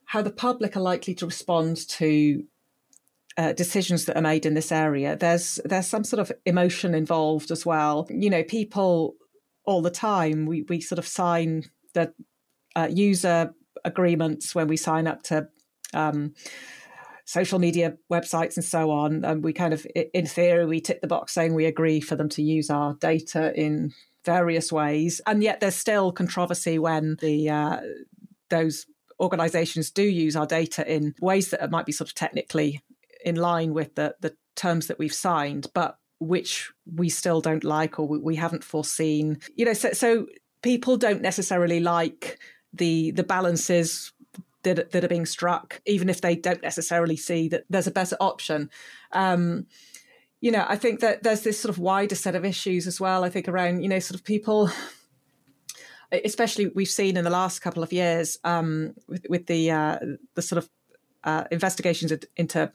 how 0.06 0.22
the 0.22 0.30
public 0.30 0.76
are 0.76 0.80
likely 0.80 1.14
to 1.14 1.26
respond 1.26 1.76
to 1.88 2.44
uh, 3.38 3.52
decisions 3.52 4.06
that 4.06 4.16
are 4.16 4.22
made 4.22 4.46
in 4.46 4.54
this 4.54 4.72
area 4.72 5.14
there's 5.16 5.60
there's 5.64 5.86
some 5.86 6.04
sort 6.04 6.20
of 6.20 6.32
emotion 6.46 6.94
involved 6.94 7.50
as 7.50 7.66
well 7.66 8.06
you 8.08 8.30
know 8.30 8.42
people 8.42 9.14
all 9.64 9.82
the 9.82 9.90
time 9.90 10.46
we 10.46 10.62
we 10.62 10.80
sort 10.80 10.98
of 10.98 11.06
sign 11.06 11.64
the 11.92 12.12
uh, 12.74 12.88
user 12.90 13.54
agreements 13.84 14.54
when 14.54 14.68
we 14.68 14.76
sign 14.76 15.06
up 15.06 15.22
to 15.22 15.48
um, 15.94 16.34
social 17.24 17.58
media 17.58 17.96
websites 18.10 18.56
and 18.56 18.64
so 18.64 18.90
on. 18.90 19.24
And 19.24 19.42
we 19.42 19.52
kind 19.52 19.74
of, 19.74 19.86
in 19.94 20.26
theory, 20.26 20.66
we 20.66 20.80
tick 20.80 21.00
the 21.00 21.06
box 21.06 21.34
saying 21.34 21.54
we 21.54 21.66
agree 21.66 22.00
for 22.00 22.16
them 22.16 22.28
to 22.30 22.42
use 22.42 22.70
our 22.70 22.94
data 22.94 23.52
in 23.58 23.92
various 24.26 24.70
ways. 24.70 25.22
And 25.26 25.42
yet 25.42 25.60
there's 25.60 25.76
still 25.76 26.12
controversy 26.12 26.78
when 26.78 27.16
the 27.20 27.48
uh, 27.48 27.80
those 28.50 28.86
organizations 29.18 29.90
do 29.90 30.02
use 30.02 30.36
our 30.36 30.46
data 30.46 30.86
in 30.92 31.14
ways 31.22 31.50
that 31.50 31.70
might 31.70 31.86
be 31.86 31.92
sort 31.92 32.10
of 32.10 32.14
technically 32.14 32.82
in 33.24 33.36
line 33.36 33.72
with 33.72 33.94
the, 33.94 34.14
the 34.20 34.36
terms 34.56 34.88
that 34.88 34.98
we've 34.98 35.14
signed, 35.14 35.68
but 35.72 35.98
which 36.18 36.70
we 36.94 37.08
still 37.08 37.40
don't 37.40 37.64
like 37.64 37.98
or 37.98 38.06
we 38.06 38.36
haven't 38.36 38.64
foreseen. 38.64 39.38
You 39.54 39.64
know, 39.64 39.72
so, 39.72 39.92
so 39.92 40.26
people 40.62 40.98
don't 40.98 41.22
necessarily 41.22 41.80
like 41.80 42.38
the 42.72 43.12
the 43.12 43.24
balances 43.24 44.12
that, 44.64 44.90
that 44.90 45.04
are 45.04 45.08
being 45.08 45.26
struck, 45.26 45.80
even 45.86 46.08
if 46.08 46.20
they 46.20 46.34
don't 46.34 46.62
necessarily 46.62 47.16
see 47.16 47.48
that 47.48 47.64
there's 47.70 47.86
a 47.86 47.92
better 47.92 48.16
option. 48.20 48.68
Um, 49.12 49.66
you 50.46 50.52
know, 50.52 50.64
I 50.68 50.76
think 50.76 51.00
that 51.00 51.24
there's 51.24 51.40
this 51.40 51.58
sort 51.58 51.70
of 51.70 51.80
wider 51.80 52.14
set 52.14 52.36
of 52.36 52.44
issues 52.44 52.86
as 52.86 53.00
well. 53.00 53.24
I 53.24 53.30
think 53.30 53.48
around, 53.48 53.82
you 53.82 53.88
know, 53.88 53.98
sort 53.98 54.14
of 54.14 54.24
people, 54.24 54.70
especially 56.12 56.68
we've 56.68 56.86
seen 56.86 57.16
in 57.16 57.24
the 57.24 57.30
last 57.30 57.58
couple 57.58 57.82
of 57.82 57.92
years 57.92 58.38
um, 58.44 58.94
with, 59.08 59.26
with 59.28 59.46
the 59.46 59.72
uh, 59.72 59.98
the 60.34 60.42
sort 60.42 60.62
of 60.62 60.70
uh, 61.24 61.44
investigations 61.50 62.12
into 62.36 62.72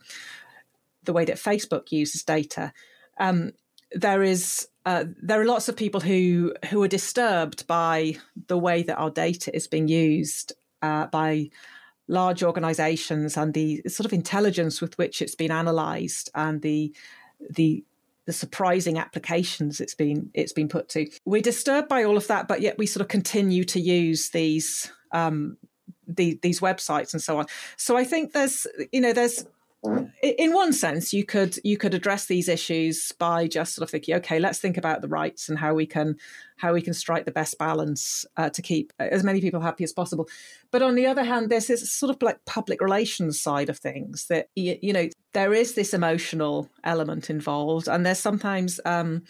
the 1.05 1.13
way 1.13 1.23
that 1.23 1.37
Facebook 1.37 1.93
uses 1.93 2.23
data. 2.23 2.73
Um, 3.17 3.53
there 3.93 4.21
is 4.21 4.67
uh, 4.85 5.05
there 5.23 5.39
are 5.39 5.45
lots 5.45 5.69
of 5.69 5.77
people 5.77 6.01
who 6.01 6.53
who 6.71 6.83
are 6.83 6.89
disturbed 6.89 7.67
by 7.67 8.17
the 8.47 8.57
way 8.57 8.83
that 8.83 8.97
our 8.97 9.11
data 9.11 9.55
is 9.55 9.69
being 9.69 9.87
used 9.87 10.51
uh, 10.81 11.07
by 11.07 11.49
large 12.09 12.43
organizations 12.43 13.37
and 13.37 13.53
the 13.53 13.81
sort 13.87 14.05
of 14.05 14.11
intelligence 14.11 14.81
with 14.81 14.97
which 14.97 15.21
it's 15.21 15.35
been 15.35 15.51
analyzed 15.51 16.29
and 16.35 16.61
the 16.63 16.93
the 17.49 17.83
the 18.27 18.33
surprising 18.33 18.99
applications 18.99 19.81
it's 19.81 19.95
been 19.95 20.29
it's 20.33 20.53
been 20.53 20.69
put 20.69 20.89
to. 20.89 21.09
We're 21.25 21.41
disturbed 21.41 21.89
by 21.89 22.03
all 22.03 22.17
of 22.17 22.27
that, 22.27 22.47
but 22.47 22.61
yet 22.61 22.77
we 22.77 22.85
sort 22.85 23.01
of 23.01 23.07
continue 23.07 23.63
to 23.65 23.79
use 23.79 24.29
these 24.29 24.91
um, 25.11 25.57
the, 26.07 26.39
these 26.41 26.59
websites 26.59 27.13
and 27.13 27.21
so 27.21 27.37
on. 27.39 27.45
So 27.77 27.97
I 27.97 28.03
think 28.03 28.33
there's 28.33 28.67
you 28.91 29.01
know 29.01 29.13
there's 29.13 29.45
in 29.83 30.53
one 30.53 30.73
sense, 30.73 31.11
you 31.11 31.25
could 31.25 31.57
you 31.63 31.75
could 31.75 31.95
address 31.95 32.27
these 32.27 32.47
issues 32.47 33.11
by 33.13 33.47
just 33.47 33.73
sort 33.73 33.83
of 33.83 33.89
thinking, 33.89 34.15
okay, 34.15 34.39
let's 34.39 34.59
think 34.59 34.77
about 34.77 35.01
the 35.01 35.07
rights 35.07 35.49
and 35.49 35.57
how 35.57 35.73
we 35.73 35.87
can 35.87 36.17
how 36.57 36.73
we 36.73 36.81
can 36.81 36.93
strike 36.93 37.25
the 37.25 37.31
best 37.31 37.57
balance 37.57 38.23
uh, 38.37 38.49
to 38.51 38.61
keep 38.61 38.93
as 38.99 39.23
many 39.23 39.41
people 39.41 39.59
happy 39.59 39.83
as 39.83 39.91
possible. 39.91 40.29
But 40.69 40.83
on 40.83 40.93
the 40.93 41.07
other 41.07 41.23
hand, 41.23 41.49
there's 41.49 41.67
this 41.67 41.89
sort 41.89 42.11
of 42.11 42.21
like 42.21 42.45
public 42.45 42.79
relations 42.79 43.41
side 43.41 43.69
of 43.69 43.79
things 43.79 44.27
that 44.27 44.49
you, 44.55 44.77
you 44.81 44.93
know 44.93 45.09
there 45.33 45.53
is 45.53 45.73
this 45.73 45.93
emotional 45.95 46.69
element 46.83 47.31
involved, 47.31 47.87
and 47.87 48.05
there's 48.05 48.19
sometimes 48.19 48.79
um, 48.85 49.23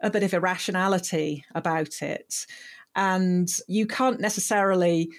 a 0.00 0.10
bit 0.10 0.22
of 0.22 0.32
irrationality 0.32 1.44
about 1.54 2.00
it, 2.00 2.46
and 2.96 3.50
you 3.68 3.86
can't 3.86 4.20
necessarily 4.20 5.10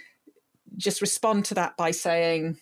just 0.76 1.02
respond 1.02 1.46
to 1.46 1.54
that 1.54 1.78
by 1.78 1.92
saying 1.92 2.58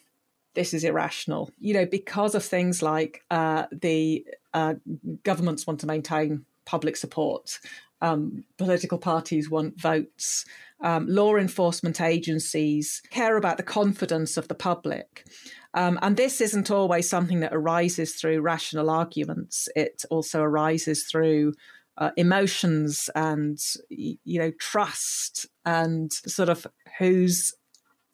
this 0.55 0.73
is 0.73 0.83
irrational. 0.83 1.51
You 1.59 1.73
know, 1.73 1.85
because 1.85 2.35
of 2.35 2.43
things 2.43 2.81
like 2.81 3.23
uh, 3.31 3.65
the 3.71 4.25
uh, 4.53 4.75
governments 5.23 5.65
want 5.67 5.79
to 5.81 5.87
maintain 5.87 6.45
public 6.65 6.95
support, 6.95 7.59
um, 8.01 8.43
political 8.57 8.97
parties 8.97 9.49
want 9.49 9.79
votes, 9.79 10.45
um, 10.81 11.07
law 11.07 11.35
enforcement 11.35 12.01
agencies 12.01 13.01
care 13.09 13.37
about 13.37 13.57
the 13.57 13.63
confidence 13.63 14.37
of 14.37 14.47
the 14.49 14.55
public. 14.55 15.25
Um, 15.73 15.97
and 16.01 16.17
this 16.17 16.41
isn't 16.41 16.69
always 16.69 17.09
something 17.09 17.39
that 17.39 17.53
arises 17.53 18.13
through 18.15 18.41
rational 18.41 18.89
arguments. 18.89 19.69
It 19.75 20.03
also 20.09 20.41
arises 20.41 21.05
through 21.05 21.53
uh, 21.97 22.11
emotions 22.17 23.09
and 23.15 23.59
you 23.89 24.39
know 24.39 24.51
trust 24.59 25.45
and 25.63 26.11
sort 26.11 26.49
of 26.49 26.65
who's 26.97 27.53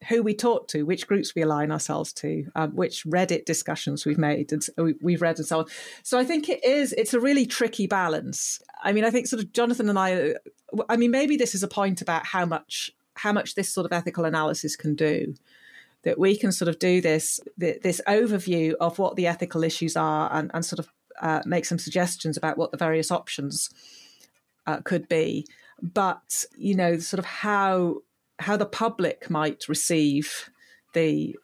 who 0.08 0.24
we 0.24 0.34
talk 0.34 0.68
to, 0.70 0.84
which 0.84 1.08
groups 1.08 1.36
we 1.36 1.42
align 1.42 1.72
ourselves 1.72 2.14
to, 2.14 2.46
um, 2.56 2.76
which 2.76 3.04
Reddit 3.04 3.46
discussions 3.46 4.06
we've 4.06 4.18
made 4.18 4.54
and 4.54 4.64
we've 5.02 5.22
read 5.22 5.38
and 5.38 5.46
so 5.46 5.60
on. 5.60 5.66
So 6.04 6.18
I 6.18 6.24
think 6.24 6.48
it 6.48 6.64
is, 6.64 6.94
it's 6.94 7.14
a 7.14 7.20
really 7.20 7.46
tricky 7.46 7.86
balance. 7.86 8.62
I 8.82 8.94
mean, 8.94 9.04
I 9.04 9.10
think 9.10 9.28
sort 9.28 9.44
of 9.44 9.52
Jonathan 9.52 9.90
and 9.90 10.00
I, 10.00 10.36
I 10.88 10.96
mean, 10.96 11.12
maybe 11.12 11.36
this 11.36 11.54
is 11.54 11.64
a 11.64 11.68
point 11.68 12.02
about 12.02 12.26
how 12.26 12.46
much, 12.46 12.92
how 13.16 13.34
much 13.34 13.56
this 13.56 13.74
sort 13.74 13.86
of 13.86 13.92
ethical 13.92 14.24
analysis 14.24 14.76
can 14.76 14.96
do. 14.96 15.36
That 16.04 16.18
we 16.18 16.38
can 16.38 16.54
sort 16.54 16.70
of 16.70 16.80
do 16.80 17.02
this, 17.02 17.42
this 17.58 18.00
overview 18.08 18.74
of 18.80 19.00
what 19.00 19.18
the 19.18 19.28
ethical 19.28 19.66
issues 19.66 19.98
are 19.98 20.30
and, 20.32 20.50
and 20.54 20.64
sort 20.64 20.80
of 20.80 20.88
uh, 21.20 21.42
make 21.46 21.66
some 21.66 21.78
suggestions 21.78 22.38
about 22.38 22.58
what 22.58 22.72
the 22.72 22.78
various 22.78 23.12
options 23.12 23.70
uh, 24.66 24.78
could 24.78 25.10
be. 25.10 25.46
But, 25.82 26.46
you 26.56 26.74
know, 26.74 27.00
sort 27.00 27.20
of 27.20 27.26
how 27.26 27.98
how 28.40 28.58
the 28.58 28.66
public 28.66 29.30
might 29.30 29.68
receive 29.68 30.50
the 30.94 31.36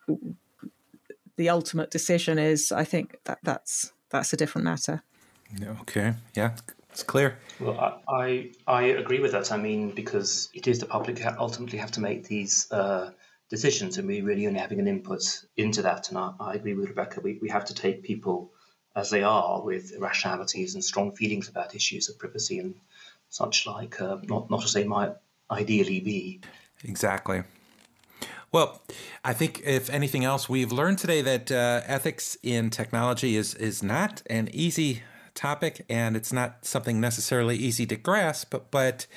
the 1.37 1.49
ultimate 1.49 1.91
decision 1.91 2.39
is, 2.39 2.71
I 2.71 2.85
think 2.85 3.17
that 3.25 3.39
that's 3.43 3.91
that's 4.09 4.33
a 4.33 4.37
different 4.37 4.65
matter. 4.65 5.03
Okay, 5.81 6.13
yeah, 6.35 6.55
it's 6.89 7.03
clear. 7.03 7.37
Well, 7.59 7.77
I, 7.79 7.99
I, 8.07 8.51
I 8.67 8.81
agree 8.83 9.19
with 9.19 9.33
that. 9.33 9.51
I 9.51 9.57
mean, 9.57 9.91
because 9.91 10.49
it 10.53 10.67
is 10.67 10.79
the 10.79 10.85
public 10.85 11.19
who 11.19 11.29
ultimately 11.37 11.77
have 11.79 11.91
to 11.91 11.99
make 11.99 12.27
these 12.27 12.71
uh, 12.71 13.11
decisions, 13.49 13.97
and 13.97 14.07
we 14.07 14.21
really 14.21 14.47
only 14.47 14.59
having 14.59 14.79
an 14.79 14.87
input 14.87 15.45
into 15.57 15.81
that. 15.83 16.09
And 16.09 16.17
I, 16.17 16.31
I 16.39 16.53
agree 16.55 16.73
with 16.73 16.89
Rebecca. 16.89 17.21
We 17.21 17.37
we 17.41 17.49
have 17.49 17.65
to 17.65 17.73
take 17.73 18.03
people 18.03 18.51
as 18.95 19.09
they 19.09 19.23
are, 19.23 19.61
with 19.61 19.91
irrationalities 19.91 20.73
and 20.75 20.83
strong 20.83 21.11
feelings 21.11 21.49
about 21.49 21.75
issues 21.75 22.07
of 22.07 22.17
privacy 22.17 22.59
and 22.59 22.75
such 23.29 23.67
like. 23.67 24.01
Uh, 24.01 24.17
not 24.23 24.49
not 24.49 24.61
to 24.61 24.67
say 24.67 24.85
might 24.85 25.13
ideally 25.51 25.99
be. 25.99 26.41
Exactly. 26.83 27.43
Well, 28.51 28.81
I 29.23 29.33
think 29.33 29.61
if 29.65 29.89
anything 29.89 30.23
else, 30.23 30.47
we've 30.47 30.71
learned 30.71 30.97
today 30.97 31.21
that 31.21 31.51
uh, 31.51 31.81
ethics 31.85 32.37
in 32.41 32.69
technology 32.69 33.35
is 33.35 33.53
is 33.55 33.83
not 33.83 34.21
an 34.29 34.49
easy 34.53 35.03
topic, 35.33 35.85
and 35.89 36.15
it's 36.15 36.31
not 36.31 36.65
something 36.65 37.01
necessarily 37.01 37.57
easy 37.57 37.85
to 37.87 37.95
grasp. 37.97 38.51
But, 38.51 38.71
but 38.71 39.07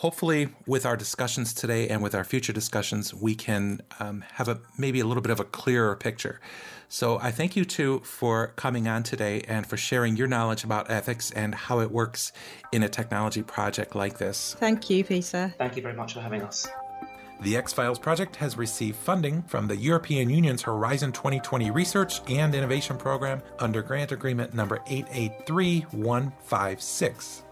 hopefully, 0.00 0.48
with 0.66 0.84
our 0.86 0.96
discussions 0.96 1.52
today 1.52 1.86
and 1.88 2.02
with 2.02 2.14
our 2.14 2.24
future 2.24 2.54
discussions, 2.54 3.12
we 3.12 3.34
can 3.34 3.82
um, 3.98 4.24
have 4.32 4.48
a 4.48 4.58
maybe 4.78 5.00
a 5.00 5.04
little 5.04 5.22
bit 5.22 5.30
of 5.30 5.40
a 5.40 5.44
clearer 5.44 5.94
picture. 5.94 6.40
So 6.88 7.18
I 7.18 7.30
thank 7.30 7.54
you 7.54 7.66
too 7.66 7.98
for 8.00 8.54
coming 8.56 8.88
on 8.88 9.02
today 9.02 9.42
and 9.46 9.66
for 9.66 9.76
sharing 9.76 10.16
your 10.16 10.26
knowledge 10.26 10.64
about 10.64 10.90
ethics 10.90 11.30
and 11.30 11.54
how 11.54 11.80
it 11.80 11.90
works 11.90 12.32
in 12.72 12.82
a 12.82 12.88
technology 12.88 13.42
project 13.42 13.94
like 13.94 14.16
this. 14.16 14.56
Thank 14.58 14.88
you, 14.88 15.04
Peter. 15.04 15.52
Thank 15.58 15.76
you 15.76 15.82
very 15.82 15.94
much 15.94 16.14
for 16.14 16.20
having 16.20 16.40
us. 16.42 16.66
The 17.42 17.56
EXFILES 17.56 18.00
project 18.00 18.36
has 18.36 18.56
received 18.56 18.96
funding 18.96 19.42
from 19.42 19.66
the 19.66 19.76
European 19.76 20.30
Union's 20.30 20.62
Horizon 20.62 21.12
2020 21.12 21.70
Research 21.70 22.22
and 22.28 22.54
Innovation 22.54 22.96
Program 22.96 23.42
under 23.58 23.82
grant 23.82 24.12
agreement 24.12 24.54
number 24.54 24.80
883156. 24.86 27.42